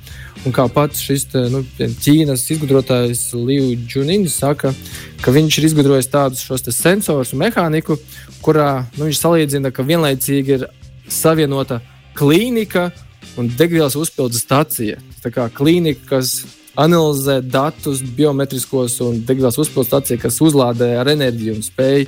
Un 0.45 0.55
kā 0.55 0.65
pats 0.73 1.03
šis 1.05 1.27
nu, 1.53 1.61
Ķīnas 1.77 2.47
izgudrotājs 2.55 3.27
Liu 3.37 3.75
Junins 3.85 4.39
saka, 4.41 4.73
ka 5.21 5.33
viņš 5.33 5.59
ir 5.59 5.67
izgudrojis 5.69 6.09
tādus 6.09 6.47
sensorus 6.73 7.35
un 7.35 7.43
mehāniku, 7.43 7.99
kurā 8.41 8.87
nu, 8.97 9.05
viņš 9.05 9.21
salīdzina, 9.21 9.73
ka 9.73 9.85
vienlaicīgi 9.85 10.57
ir 10.57 10.65
savienota 11.11 11.81
klīnika 12.17 12.89
un 13.37 13.51
degvielas 13.57 13.95
uzpildes 13.99 14.41
stacija. 14.41 14.97
Tā 15.21 15.29
kā 15.33 15.45
klīnika, 15.53 16.07
kas 16.15 16.33
analizē 16.79 17.37
datus, 17.43 18.01
biometriskos 18.17 18.97
un 19.05 19.21
degvielas 19.27 19.59
uzpildes 19.61 19.91
stacija, 19.91 20.21
kas 20.21 20.41
uzlādē 20.41 20.95
ar 20.97 21.11
enerģiju 21.11 21.59
un 21.59 21.65
spēj 21.65 22.07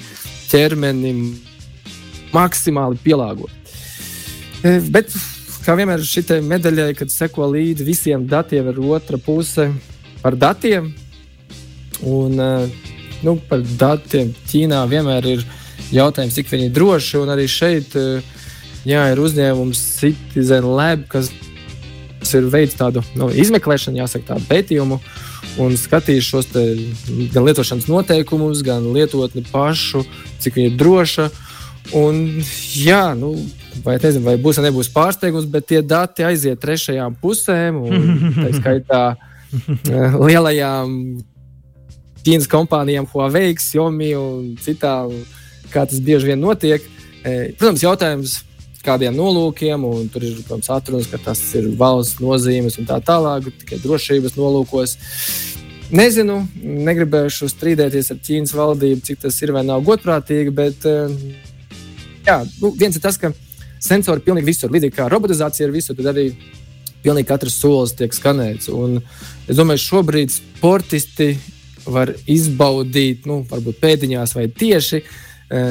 ķermeni 0.50 1.14
maksimāli 2.34 3.00
pielāgot. 3.04 3.52
E, 4.64 4.78
bet 4.94 5.14
kā 5.64 5.76
vienmēr 5.80 6.04
šitai 6.08 6.42
medaļai, 6.46 6.94
kad 6.98 7.12
seko 7.12 7.48
līdzi 7.54 7.88
visiem 7.88 8.28
datiem, 8.30 8.70
ir 8.72 8.80
otra 8.84 9.20
puse 9.22 9.70
par 10.24 10.38
datiem. 10.40 10.92
Un, 12.04 12.40
e, 12.40 12.70
nu, 13.24 13.38
par 13.50 13.64
datiem 13.80 14.34
Ķīnā 14.50 14.84
vienmēr 14.92 15.30
ir 15.36 15.46
jautājums, 15.94 16.36
cik 16.36 16.52
viņi 16.52 16.70
ir 16.70 16.76
droši. 16.76 17.20
Un 17.22 17.34
arī 17.36 17.48
šeit 17.52 17.96
e, 18.00 18.08
jā, 18.88 19.06
ir 19.12 19.22
uzņēmums 19.24 19.84
Citizen 20.00 20.68
Lab, 20.74 21.08
kas 21.12 21.32
ir 22.34 22.48
veids 22.52 22.78
tādu 22.80 23.04
nu, 23.20 23.30
izmeklēšanu, 23.30 24.00
jāsaka, 24.04 24.34
tādu 24.34 24.50
pētījumu. 24.50 25.00
Un 25.62 25.76
skatījis 25.78 26.28
šos 26.32 26.48
gan 26.50 27.44
lietošanas 27.46 27.86
noteikumus, 27.86 28.64
gan 28.66 28.88
lietotni 28.96 29.44
pašu, 29.52 30.02
cik 30.42 30.58
viņi 30.58 30.72
ir 30.72 30.78
droši. 30.80 31.28
Un, 31.92 32.22
jā, 32.80 33.12
nu, 33.18 33.34
vai, 33.84 33.98
nezinu, 34.00 34.24
vai 34.26 34.38
būs 34.40 34.60
vai 34.60 34.70
nebūs 34.70 34.90
pārsteigums, 34.94 35.50
bet 35.52 35.68
tie 35.68 35.82
dati 35.84 36.24
aiziet 36.24 36.62
trešajām 36.64 37.18
pusēm, 37.22 37.82
un 37.84 38.34
tā 38.38 38.50
skaitā 38.56 39.04
eh, 39.92 40.18
lielajām 40.18 40.98
Ķīnas 42.24 42.48
kompānijām, 42.48 43.04
Huawei, 43.12 43.52
Xiaomi 43.60 44.14
un 44.16 44.54
citām, 44.64 45.12
kā 45.74 45.84
tas 45.90 46.00
bieži 46.00 46.32
vien 46.32 46.40
notiek. 46.40 46.86
Eh, 47.28 47.52
protams, 47.60 47.84
jautājums, 47.84 48.38
kādiem 48.84 49.16
nolūkiem, 49.16 49.84
un 49.88 50.08
tur 50.12 50.24
ir 50.28 50.38
protams, 50.40 50.70
atrunas, 50.72 51.10
ka 51.12 51.20
tas 51.24 51.42
ir 51.60 51.68
valsts 51.80 52.24
nozīmes 52.24 52.80
un 52.80 52.88
tā 52.88 53.02
tālāk, 53.04 53.52
tikai 53.64 53.82
drošības 53.84 54.38
nolūkos. 54.40 54.96
Nezinu, 55.94 56.40
negribēšu 56.88 57.52
strīdēties 57.52 58.14
ar 58.16 58.22
Ķīnas 58.24 58.56
valdību, 58.56 59.04
cik 59.06 59.20
tas 59.28 59.36
ir 59.44 59.52
vai 59.54 59.66
nav 59.68 59.84
godprātīgi, 59.86 60.56
bet 60.56 60.88
eh, 60.88 61.12
jā, 62.28 62.40
nu, 62.62 62.74
viens 62.80 62.96
ir 62.98 63.04
tas, 63.04 63.18
ka 63.20 63.32
sensori 63.84 64.22
ir 64.22 64.28
pilnīgi 64.28 64.50
visur. 64.50 64.72
Līdzīgi 64.74 64.96
kā 64.96 65.10
robotizācija 65.12 65.68
ir 65.68 65.76
visur, 65.76 65.98
tad 65.98 66.14
arī 66.14 66.30
pilnīgi 67.04 67.30
katrs 67.30 67.58
solis 67.60 67.96
tiek 68.00 68.16
skanēts. 68.16 68.70
Un 68.72 69.00
es 69.48 69.58
domāju, 69.60 69.84
šobrīd 69.84 70.34
sportisti 70.34 71.34
var 71.86 72.14
izbaudīt, 72.32 73.28
nu, 73.28 73.42
varbūt 73.50 73.82
pēdiņās 73.82 74.36
vai 74.38 74.48
tieši, 74.48 75.02
e, 75.52 75.64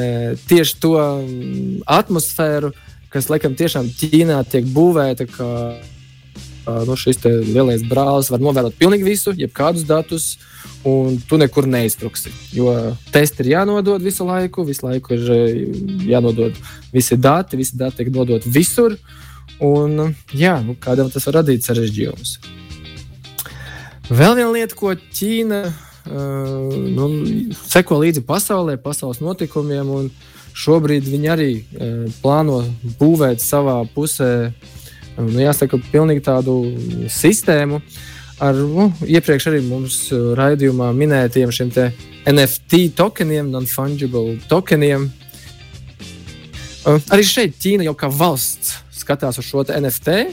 tieši 0.49 0.77
to 0.83 0.97
mm, 0.99 1.79
atmosfēru, 1.89 2.73
kas, 3.13 3.31
laikam, 3.33 3.57
tiešām 3.57 3.89
Ķīnā 3.97 4.43
tiek 4.53 4.69
būvēta. 4.73 5.29
Ka, 5.33 5.49
nu, 6.67 6.97
šis 6.97 7.21
lielais 7.25 7.83
brālis 7.89 8.31
var 8.31 8.43
novērot 8.43 8.77
pilnīgi 8.79 9.07
visu, 9.07 9.35
jebkādus 9.37 9.87
datus. 9.89 10.33
Un 10.87 11.15
tu 11.31 11.39
nekur 11.39 11.69
neizpruksi. 11.71 12.33
Jo 12.55 12.73
testi 13.15 13.45
ir 13.45 13.53
jānodod 13.53 14.03
visu 14.03 14.27
laiku, 14.27 14.65
visu 14.67 14.89
laiku 14.89 15.15
ir 15.15 15.29
jānodod 16.11 16.59
visi 16.91 17.19
dati, 17.19 17.59
visi 17.59 17.79
dati 17.79 18.01
tiek 18.01 18.11
nodoti 18.15 18.51
visur. 18.51 18.97
Un, 19.63 20.11
jā, 20.35 20.57
nu, 20.65 20.75
kādam 20.75 21.11
tas 21.13 21.27
var 21.29 21.39
radīt 21.39 21.63
sarežģījumus. 21.63 22.35
Vēl 24.11 24.35
viena 24.35 24.51
lieta, 24.51 24.75
ko 24.75 24.91
Ķīna 24.91 25.61
uh, 25.71 26.75
nu, 26.99 27.09
seko 27.71 28.01
līdzi 28.03 28.25
pasaulē, 28.27 28.75
pasaules 28.83 29.23
notikumiem, 29.23 29.87
un 29.87 30.11
šobrīd 30.59 31.07
viņi 31.07 31.31
arī 31.31 31.51
uh, 31.63 32.09
plāno 32.25 32.65
būvēt 32.99 33.45
savā 33.45 33.79
pusē, 33.95 34.33
uh, 34.51 34.82
nu, 35.19 35.41
jāsaka, 35.43 35.81
pilnīgi 35.93 36.25
tādu 36.27 36.57
sistēmu, 37.13 37.81
ar 38.43 38.59
nu, 38.59 38.89
iepriekš 39.07 39.49
arī 39.51 39.63
mums 39.67 39.99
uh, 40.15 40.33
raidījumā 40.39 40.93
minētiem 40.97 41.53
šiem 41.55 41.73
NFT 42.33 42.87
tokeniem, 42.99 43.51
non-fungible 43.51 44.39
tokeniem. 44.51 45.11
Uh, 46.83 46.99
arī 47.15 47.27
šeit 47.27 47.59
Ķīna 47.63 47.87
jau 47.87 47.95
kā 47.99 48.11
valsts 48.11 48.79
skatās 49.03 49.39
uz 49.39 49.47
šo 49.47 49.67
NFT. 49.67 50.25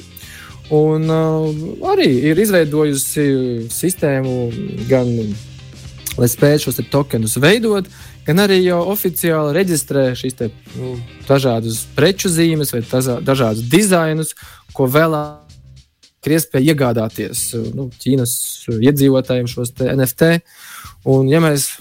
Un 0.75 1.09
uh, 1.09 1.47
arī 1.89 2.09
ir 2.29 2.37
izveidojusi 2.37 3.29
sistēmu, 3.73 4.35
gan 4.89 5.09
lai 6.19 6.29
spētu 6.29 6.67
šos 6.67 6.81
tokenus 6.91 7.37
veidot, 7.41 7.87
gan 8.27 8.41
arī 8.43 8.59
jau 8.61 8.79
oficiāli 8.91 9.55
reģistrē 9.55 10.09
šīs 10.19 10.37
te, 10.37 10.49
nu, 10.77 10.95
dažādas 11.27 11.83
preču 11.95 12.31
zīmes 12.31 12.73
vai 12.75 12.83
dažādus 13.25 13.63
dizainus, 13.71 14.35
ko 14.79 14.87
vēlāk 14.87 15.49
ir 16.27 16.35
iespēja 16.37 16.73
iegādāties 16.73 17.43
nu, 17.75 17.89
Ķīnas 17.99 18.33
iedzīvotājiem 18.79 19.47
šos 19.51 19.73
NFT. 19.83 20.31
Un, 21.09 21.27
ja 21.31 21.41
mēs 21.43 21.71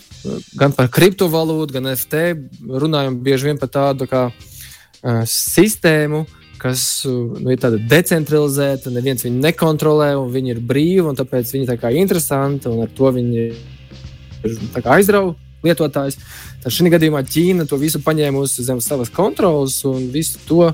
gan 0.58 0.74
par 0.74 0.90
kriptovalūtu, 0.94 1.76
gan 1.76 1.90
NFT 1.92 2.24
runājam 2.82 3.20
bieži 3.22 3.50
vien 3.50 3.61
par 3.61 3.70
tādu 3.74 4.08
kā 4.11 4.28
uh, 4.30 5.22
sistēmu, 5.30 6.24
kas 6.58 6.84
nu, 7.06 7.50
ir 7.54 7.61
tāda 7.62 7.78
decentralizēta, 7.90 8.90
neviens 8.94 9.22
viņu 9.26 9.42
nekontrolē, 9.46 10.12
un 10.18 10.32
viņi 10.34 10.56
ir 10.56 10.62
brīvi, 10.70 11.06
un 11.06 11.18
tāpēc 11.18 11.54
viņi 11.54 11.68
ir 11.68 11.82
tā 11.82 11.92
interesanti, 11.94 12.70
un 12.70 12.87
ar 12.87 12.94
to 12.98 13.12
viņi 13.14 13.44
ir 13.46 14.82
aizrauti 14.82 15.47
lietotājs. 15.64 16.18
Tad 16.62 16.74
šī 16.74 16.92
gadījumā 16.94 17.24
Ķīna 17.26 17.66
to 17.68 17.78
visu 17.80 18.02
paņēmusi 18.04 18.66
zem 18.66 18.82
savas 18.84 19.10
kontrolas 19.14 19.80
un 19.88 20.10
visu 20.14 20.40
to 20.48 20.70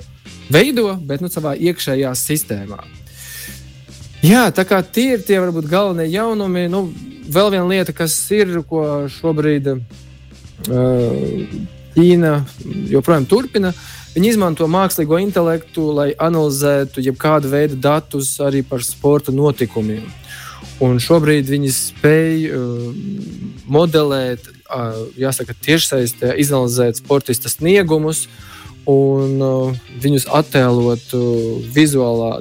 veido, 0.52 0.94
bet 1.00 1.24
nu, 1.24 1.30
savā 1.32 1.54
iekšējā 1.56 2.12
sistēmā. 2.18 2.82
Jā, 4.24 4.46
tā 4.56 4.64
kā 4.64 4.80
tie 4.80 5.18
ir 5.18 5.24
tie 5.24 5.36
varbūt 5.36 5.68
galvenie 5.68 6.06
jaunumi. 6.08 6.64
Nu, 6.72 6.86
vēl 7.28 7.50
viena 7.52 7.66
lieta, 7.68 7.92
kas 7.96 8.14
ir, 8.32 8.54
ko 8.68 9.04
šobrīd 9.12 9.68
uh, 9.74 9.82
Ķīna 11.94 12.30
joprojām 12.90 13.26
turpina, 13.30 13.70
viņi 14.16 14.32
izmanto 14.32 14.66
mākslīgo 14.70 15.20
intelektu, 15.22 15.90
lai 15.94 16.08
analizētu 16.16 17.04
jebkādu 17.04 17.52
veidu 17.52 17.76
datus 17.78 18.32
arī 18.42 18.64
par 18.66 18.82
sporta 18.82 19.34
notikumiem. 19.34 20.08
Un 20.82 20.96
šobrīd 21.02 21.52
viņi 21.52 21.70
spēj 21.76 22.48
uh, 22.48 22.88
modelēt, 23.70 24.53
jāsaka, 25.20 25.56
tiešsaistē, 25.64 26.34
izanalizēt 26.40 27.00
sportista 27.02 27.52
sniegumus 27.52 28.26
un 28.90 29.40
viņus 30.02 30.28
attēlot 30.40 31.14
vizuālā 31.74 32.38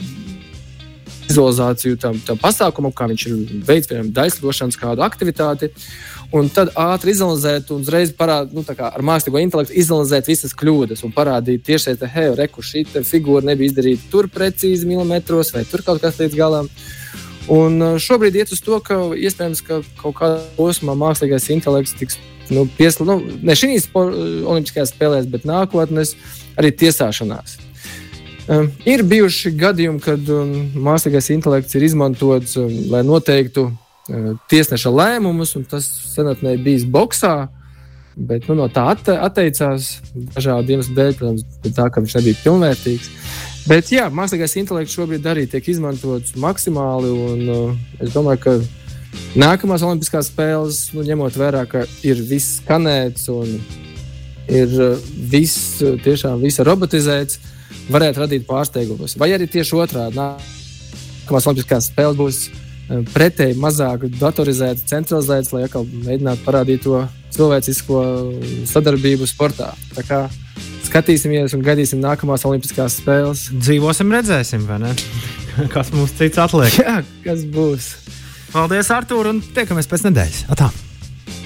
vizualizāciju 1.34 1.98
tam, 2.00 2.18
tam 2.26 2.40
pasākumam, 2.40 2.94
kā 2.96 3.08
viņš 3.10 3.26
ir 3.28 3.38
veids, 3.68 3.90
piemēram, 3.90 4.12
daļslošanas 4.16 4.80
kādu 4.80 5.06
aktivitāti. 5.06 5.72
Un 6.34 6.48
tad 6.50 6.72
ātri 6.80 7.14
izanalizēt, 7.14 7.70
un 7.74 7.84
uzreiz 7.86 8.10
parādīt, 8.18 8.56
nu, 8.58 8.64
ar 8.66 9.06
mākslīgo 9.06 9.42
intelektu, 9.44 9.76
izanalizēt 9.78 10.32
visas 10.32 10.56
kļūdas 10.58 11.04
un 11.06 11.14
parādīt 11.14 11.62
tieši 11.68 11.94
tā, 12.02 12.10
hei, 12.10 12.32
reku, 12.38 12.64
šī 12.66 12.88
figūra 13.06 13.46
nebija 13.52 13.70
izdarīta 13.70 14.10
tur 14.10 14.30
precīzi 14.34 14.90
milimetros, 14.90 15.54
vai 15.54 15.62
tur 15.70 15.86
kaut 15.86 16.02
kas 16.02 16.18
līdz 16.22 16.38
galam. 16.40 16.70
Un 17.52 17.82
uh, 17.82 17.96
šobrīd 18.00 18.38
iet 18.40 18.54
uz 18.56 18.62
to, 18.64 18.78
ka 18.84 19.00
iespējams, 19.20 19.64
ka 19.68 19.82
kaut 20.00 20.16
kādā 20.22 20.40
posmā 20.56 20.96
mākslīgais 20.96 21.50
intelekts 21.52 21.96
tiks 22.00 22.20
nu, 22.52 22.64
pieslēgts, 22.78 23.08
nu, 23.08 23.20
ne 23.44 23.56
šīs 23.58 23.90
olimpiskajās 23.96 24.94
spēlēs, 24.94 25.28
bet 25.32 25.48
nākotnēs 25.48 26.16
arī 26.60 26.72
tiesāšanās. 26.84 27.58
Um, 28.44 28.68
ir 28.88 29.06
bijuši 29.08 29.54
gadījumi, 29.56 30.02
kad 30.04 30.32
um, 30.32 30.52
mākslīgais 30.88 31.30
intelekts 31.36 31.78
ir 31.78 31.86
izmantots, 31.88 32.58
um, 32.60 32.72
lai 32.92 33.00
noteiktu 33.08 33.70
uh, 33.70 34.34
tiesneša 34.52 34.92
lēmumus, 34.92 35.56
un 35.60 35.64
tas 35.68 35.88
senatnē 36.12 36.58
bijis 36.64 36.84
boxā. 36.84 37.48
Bet 38.14 38.50
nu, 38.50 38.58
no 38.60 38.68
tā 38.70 38.84
atte, 38.92 39.16
atteicās 39.16 39.96
dažādu 40.36 40.76
iemeslu 40.76 40.96
dēļ, 40.98 41.16
protams, 41.18 41.46
tā, 41.72 41.88
ka 41.88 42.04
viņš 42.04 42.18
nebija 42.20 42.42
pilnvērtīgs. 42.44 43.08
Bet 43.64 43.94
jā, 43.94 44.10
mākslīgais 44.12 44.58
intelekts 44.60 44.96
šobrīd 44.98 45.28
arī 45.30 45.46
tiek 45.48 45.68
izmantots 45.72 46.34
maksimāli. 46.40 47.12
Un, 47.14 47.44
uh, 47.48 48.02
es 48.04 48.12
domāju, 48.12 48.42
ka 48.44 48.56
nākamās 49.40 49.86
Olimpiskās 49.88 50.28
spēles, 50.34 50.90
nu, 50.92 51.06
ņemot 51.08 51.38
vērā, 51.40 51.64
ka 51.72 51.86
ir 52.04 52.20
viss 52.28 52.58
skanēts 52.60 53.30
un 53.32 53.56
ir 54.52 54.76
uh, 54.84 55.08
viss 55.32 55.80
tiešām 55.80 56.44
visa 56.44 56.66
robotizēts, 56.68 57.40
varētu 57.94 58.26
radīt 58.26 58.44
pārsteigumus. 58.50 59.16
Vai 59.20 59.32
arī 59.38 59.48
tieši 59.48 59.80
otrādi, 59.80 60.20
nākamās 60.20 61.48
Olimpiskās 61.48 61.88
spēles 61.88 62.20
būs 62.20 62.44
uh, 62.50 63.00
pretēji 63.16 63.56
mazāk 63.64 64.10
datorizētas, 64.20 64.90
centralizētas, 64.92 65.56
lai 65.56 65.64
atkal 65.70 65.88
mēģinātu 65.88 66.44
parādīt 66.44 66.84
to 66.84 67.06
cilvēcisko 67.32 68.04
sadarbību 68.70 69.32
sportā. 69.32 69.72
Tā 69.96 70.04
kā 70.04 70.26
skatīsimies 70.94 71.56
un 71.58 71.64
gaidīsim 71.66 72.02
nākamās 72.04 72.44
Olimpiskās 72.46 73.00
spēles. 73.00 73.48
Dzīvosim, 73.58 74.14
redzēsim, 74.14 74.68
vai 74.70 74.78
ne? 74.84 74.92
Kas 75.74 75.90
mums 75.94 76.14
cits 76.20 76.42
atliek? 76.42 76.76
Jā, 76.78 77.00
kas 77.26 77.44
būs? 77.50 77.90
Paldies, 78.54 78.90
Artur, 78.94 79.32
un 79.32 79.42
tiekamies 79.56 79.90
pēc 79.90 80.06
nedēļas. 80.08 80.44
Atā. 80.54 80.70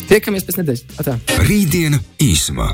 Tiekamies 0.08 0.48
pēc 0.48 0.60
nedēļas. 0.62 0.84
Atā. 1.04 1.16
Rītdiena 1.48 2.00
īsumā. 2.24 2.74